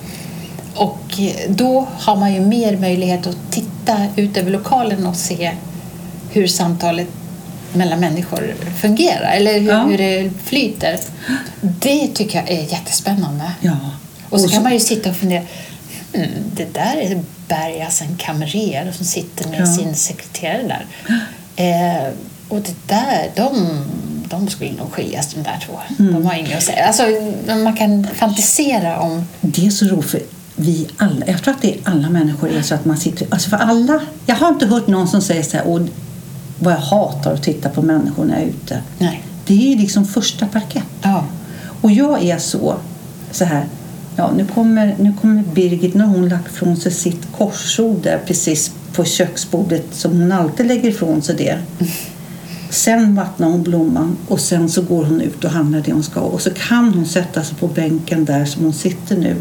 Och 0.75 1.21
eh, 1.21 1.51
då 1.51 1.89
har 1.99 2.17
man 2.17 2.35
ju 2.35 2.41
mer 2.41 2.77
möjlighet 2.77 3.27
att 3.27 3.37
titta 3.51 4.07
ut 4.17 4.37
över 4.37 4.51
lokalen 4.51 5.07
och 5.07 5.17
se 5.17 5.53
hur 6.33 6.47
samtalet 6.47 7.07
mellan 7.73 8.01
människor 8.01 8.55
fungerar 8.81 9.31
eller 9.33 9.61
hur, 9.61 9.69
Ja. 9.69 9.83
hur 9.83 9.99
det 9.99 10.31
flyter. 10.45 10.99
Det 11.61 12.07
tycker 12.09 12.39
jag 12.39 12.51
är 12.51 12.63
jättespännande. 12.63 13.45
ja. 13.61 13.77
Och 14.29 14.41
så 14.41 14.47
Och 14.47 14.53
kan 14.53 14.63
man 14.63 14.73
ju 14.73 14.81
sitta 14.81 15.11
och 15.11 15.17
fundera. 15.17 15.43
mm, 16.13 16.29
det 16.57 16.75
där 16.75 16.97
är 16.97 17.21
Bergas 17.49 18.01
en 18.03 18.17
kamrer 18.17 18.93
som 18.93 19.07
sitter 19.07 19.49
med 19.49 19.61
Ja. 19.61 19.67
sin 19.67 19.95
sekreterare 19.95 20.63
där. 20.63 20.87
Eh, 21.61 22.13
och 22.49 22.61
det 22.61 22.75
där, 22.87 23.31
de, 23.37 23.69
de 24.29 24.49
skulle 24.49 24.73
nog 24.73 24.93
skiljas 24.93 25.35
de 25.35 25.43
där 25.43 25.65
två. 25.67 25.73
Mm. 25.99 26.13
De 26.13 26.27
har 26.27 26.35
inget 26.35 26.57
att 26.57 26.63
säga. 26.63 26.87
Alltså, 26.87 27.03
man 27.47 27.77
kan 27.77 28.07
fantisera 28.15 29.01
om... 29.01 29.25
Det 29.41 29.67
är 29.67 29.71
så 29.71 29.87
roligt 29.87 30.11
för 30.11 30.21
vi 30.57 30.89
alla, 30.97 31.27
jag 31.27 31.43
tror 31.43 31.55
att 31.55 31.63
det 31.63 31.75
är 31.75 31.81
alla 31.85 32.11
människor 32.11 32.51
är 32.51 32.63
så 32.63 32.75
att 32.75 32.85
man 32.85 32.97
sitter, 32.97 33.27
alltså 33.31 33.51
för 33.51 33.57
alla, 33.57 34.01
jag 34.27 34.37
har 34.37 34.49
inte 34.49 34.67
hört 34.67 34.87
någon 34.87 35.09
som 35.09 35.23
säger 35.23 35.43
så 35.43 35.57
här, 35.57 35.67
och 35.67 35.81
vad 36.59 36.75
jag 36.75 36.79
hatar 36.79 37.35
att 37.35 37.43
titta 37.43 37.69
på 37.69 37.83
människor 37.83 38.25
när 38.25 38.35
jag 38.35 38.43
är 38.43 38.49
ute. 38.49 38.83
Nej. 38.99 39.23
Det 39.47 39.73
är 39.73 39.77
liksom 39.77 40.05
första 40.05 40.47
parkett. 40.47 40.85
Ja. 41.03 41.25
Och 41.81 41.91
jag 41.91 42.25
är 42.25 42.39
så, 42.39 42.77
så 43.31 43.45
här, 43.45 43.67
ja 44.17 44.31
nu 44.37 44.47
kommer, 44.55 44.97
nu 44.99 45.15
kommer 45.21 45.43
Birgit, 45.43 45.95
nu 45.95 46.05
har 46.05 46.15
hon 46.15 46.29
lagt 46.29 46.47
ifrån 46.47 46.77
sig 46.77 46.93
sitt 46.93 47.33
korsord 47.39 48.03
där 48.03 48.21
precis 48.27 48.73
på 48.93 49.05
köksbordet 49.05 49.87
som 49.93 50.21
hon 50.21 50.33
alltid 50.33 50.67
lägger 50.67 50.89
ifrån 50.89 51.23
sig 51.23 51.37
det. 51.37 51.59
Sen 52.71 53.15
vattnar 53.15 53.49
hon 53.49 53.63
blomman 53.63 54.17
och 54.29 54.41
sen 54.41 54.69
så 54.69 54.83
går 54.83 55.05
hon 55.05 55.21
ut 55.21 55.45
och 55.45 55.51
handlar 55.51 55.81
det 55.81 55.93
hon 55.93 56.03
ska. 56.03 56.21
Och 56.21 56.41
så 56.41 56.51
kan 56.51 56.95
hon 56.95 57.07
sätta 57.07 57.43
sig 57.43 57.57
på 57.57 57.67
bänken 57.67 58.25
där 58.25 58.45
som 58.45 58.65
hon 58.65 58.73
sitter 58.73 59.17
nu 59.17 59.37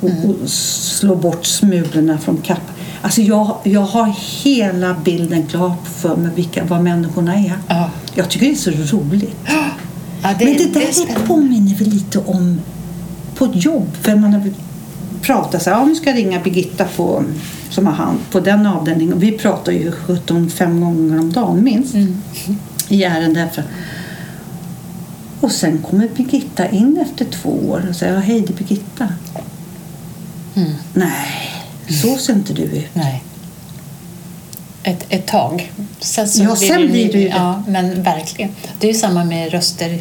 och, 0.00 0.10
och 0.10 0.50
slå 0.50 1.16
bort 1.16 1.46
smulorna 1.46 2.18
från 2.18 2.36
kappan. 2.36 2.74
Alltså 3.02 3.22
jag, 3.22 3.56
jag 3.64 3.80
har 3.80 4.14
hela 4.42 4.96
bilden 5.04 5.46
klar 5.46 5.74
för 5.96 6.16
mig 6.16 6.30
vilka, 6.34 6.64
vad 6.64 6.82
människorna 6.82 7.34
är. 7.34 7.58
Ja. 7.68 7.90
Jag 8.14 8.28
tycker 8.28 8.46
det 8.46 8.52
är 8.52 8.86
så 8.86 8.96
roligt. 8.96 9.36
Ja, 9.46 9.70
Men 10.22 10.38
det 10.38 10.74
där 10.74 10.80
är 10.80 11.06
det 11.06 11.26
påminner 11.26 11.74
väl 11.74 11.88
lite 11.88 12.18
om 12.18 12.60
på 13.34 13.44
ett 13.44 13.64
jobb. 13.64 13.88
För 14.00 14.16
man 14.16 14.32
har 14.32 14.40
pratat 15.22 15.62
så 15.62 15.70
här, 15.70 15.76
ja, 15.78 15.84
nu 15.84 15.94
ska 15.94 16.10
jag 16.10 16.16
ringa 16.18 16.40
Birgitta 16.40 16.84
på, 16.96 17.24
som 17.70 17.86
har 17.86 17.92
hand 17.94 18.18
på 18.30 18.40
den 18.40 18.66
avdelningen. 18.66 19.18
Vi 19.18 19.32
pratar 19.32 19.72
ju 19.72 19.92
17 19.92 20.50
fem 20.50 20.80
gånger 20.80 21.18
om 21.18 21.32
dagen 21.32 21.64
minst 21.64 21.94
Mm. 21.94 22.22
i 22.88 23.02
ärenden. 23.04 23.48
Och 25.40 25.52
sen 25.52 25.78
kommer 25.90 26.08
Birgitta 26.16 26.68
in 26.68 26.98
efter 27.02 27.24
två 27.24 27.50
år 27.50 27.86
och 27.90 27.96
säger, 27.96 28.14
ja, 28.14 28.20
hej 28.20 28.40
det 28.40 28.52
är 28.52 28.56
Birgitta. 28.56 29.08
Mm. 30.54 30.72
Nej, 30.94 31.50
så 32.02 32.16
ser 32.16 32.32
inte 32.32 32.52
du 32.52 32.62
ut. 32.62 32.86
Nej. 32.94 33.22
Ett, 34.82 35.06
ett 35.08 35.26
tag. 35.26 35.72
Sen, 36.00 36.28
så 36.28 36.42
Ja, 36.42 36.56
sen 36.56 36.80
det 36.80 36.88
blir 36.88 37.12
det 37.12 37.18
ju- 37.20 37.28
Ja, 37.28 37.62
men 37.68 38.02
verkligen. 38.02 38.50
Det 38.80 38.88
är 38.88 38.92
ju 38.92 38.98
samma 38.98 39.24
med 39.24 39.52
röster. 39.52 40.00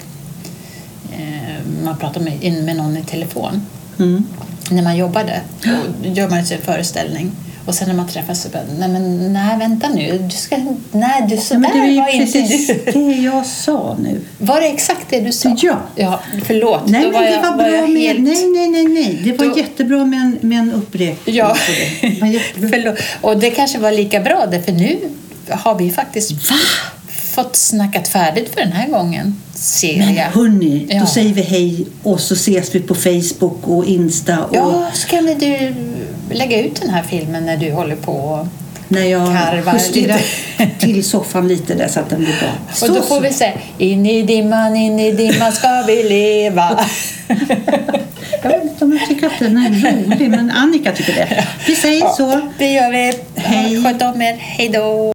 Eh, 1.11 1.83
man 1.83 1.97
pratar 1.97 2.21
med, 2.21 2.43
in 2.43 2.65
med 2.65 2.75
någon 2.77 2.97
i 2.97 3.03
telefon. 3.03 3.61
Mm. 3.99 4.23
När 4.71 4.83
man 4.83 4.97
jobbade 4.97 5.41
då 5.63 6.09
gör 6.09 6.29
man 6.29 6.39
en 6.39 6.45
föreställning. 6.45 7.31
Och 7.65 7.75
sen 7.75 7.87
när 7.87 7.95
man 7.95 8.07
träffas 8.07 8.41
så 8.41 8.49
bara, 8.49 8.63
nej 8.79 8.89
men 8.89 9.33
nej 9.33 9.57
vänta 9.59 9.89
nu, 9.89 10.17
du 10.17 10.35
ska, 10.35 10.57
nej 10.91 11.27
du 11.29 11.37
så 11.37 11.53
Ja, 11.53 11.59
men 11.59 11.71
det 11.95 11.99
var 12.01 12.09
inte 12.15 12.41
du. 12.41 12.91
det 12.91 13.15
jag 13.15 13.45
sa 13.45 13.97
nu. 14.03 14.21
Var 14.37 14.61
det 14.61 14.67
exakt 14.67 15.05
det 15.09 15.19
du 15.19 15.31
sa? 15.31 15.55
Ja. 15.61 15.77
ja 15.95 16.19
förlåt. 16.45 16.81
Nej, 16.87 17.03
Då 17.03 17.11
det 17.11 17.31
jag- 17.31 17.41
var 17.41 17.57
bra 17.57 17.69
jag 17.69 17.89
med, 17.89 18.01
helt- 18.01 18.19
nej, 18.19 18.45
nej, 18.45 18.67
nej, 18.69 18.83
nej. 18.87 19.21
Det 19.23 19.31
var 19.37 19.45
Då- 19.45 19.57
jättebra 19.57 20.05
med 20.05 20.19
en, 20.19 20.37
med 20.41 20.59
en 20.59 20.71
uppräkning. 20.73 21.35
Ja, 21.35 21.55
det. 22.01 22.41
Det 22.55 22.83
var. 22.85 22.97
Och 23.21 23.37
det 23.37 23.51
kanske 23.51 23.79
var 23.79 23.91
lika 23.91 24.19
bra 24.19 24.45
det, 24.51 24.61
för 24.61 24.71
nu 24.71 24.97
har 25.49 25.75
vi 25.75 25.89
faktiskt 25.91 26.31
Va? 26.49 26.55
Fått 27.31 27.55
snackat 27.55 28.07
färdigt 28.07 28.49
för 28.53 28.61
den 28.61 28.71
här 28.71 28.87
gången, 28.87 29.41
ser 29.55 29.97
Men 29.97 30.15
jag. 30.15 30.23
hörni, 30.23 30.87
Ja. 30.89 30.99
då 30.99 31.05
säger 31.05 31.33
vi 31.33 31.41
hej 31.41 31.85
och 32.03 32.19
så 32.19 32.33
ses 32.33 32.75
vi 32.75 32.79
på 32.79 32.95
Facebook 32.95 33.67
och 33.67 33.85
Insta. 33.85 34.39
Och 34.45 34.55
Ja, 34.55 34.87
så 34.93 35.07
kan 35.07 35.25
du 35.25 35.73
lägga 36.31 36.61
ut 36.61 36.81
den 36.81 36.89
här 36.89 37.03
filmen 37.03 37.45
när 37.45 37.57
du 37.57 37.71
håller 37.71 37.95
på. 37.95 38.11
och- 38.13 38.47
när 38.87 39.05
jag 39.05 39.25
karvar 39.27 39.73
justerar 39.73 40.21
till 40.79 41.03
soffan 41.03 41.47
lite 41.47 41.73
där 41.75 41.87
så 41.87 41.99
att 41.99 42.09
den 42.09 42.19
blir 42.19 42.39
bra. 42.39 42.49
Och 42.71 42.77
Så, 42.77 42.87
då 42.87 42.93
får 43.01 43.15
så. 43.15 43.19
vi 43.19 43.33
säga 43.33 43.53
in 43.77 44.05
i 44.05 44.21
dimman, 44.21 44.75
in 44.75 44.99
i 44.99 45.11
dimman 45.11 45.51
ska 45.51 45.83
vi 45.87 46.03
leva. 46.03 46.85
Jag 48.43 48.49
vet 48.49 48.63
inte 48.63 48.85
om 48.85 48.97
jag 48.97 49.07
tycker 49.09 49.27
att 49.27 49.39
den 49.39 49.57
är 49.57 49.69
rolig, 49.69 50.29
men 50.29 50.51
Annika 50.51 50.91
tycker 50.91 51.13
det. 51.13 51.47
Vi 51.67 51.75
säger 51.75 52.07
så. 52.17 52.41
Det 52.57 52.71
gör 52.71 52.91
vi. 52.91 53.13
Hej. 53.35 53.83
Sköt 53.83 54.01
om 54.01 54.21
er. 54.21 54.35
Hej 54.39 54.69
då. 54.69 55.13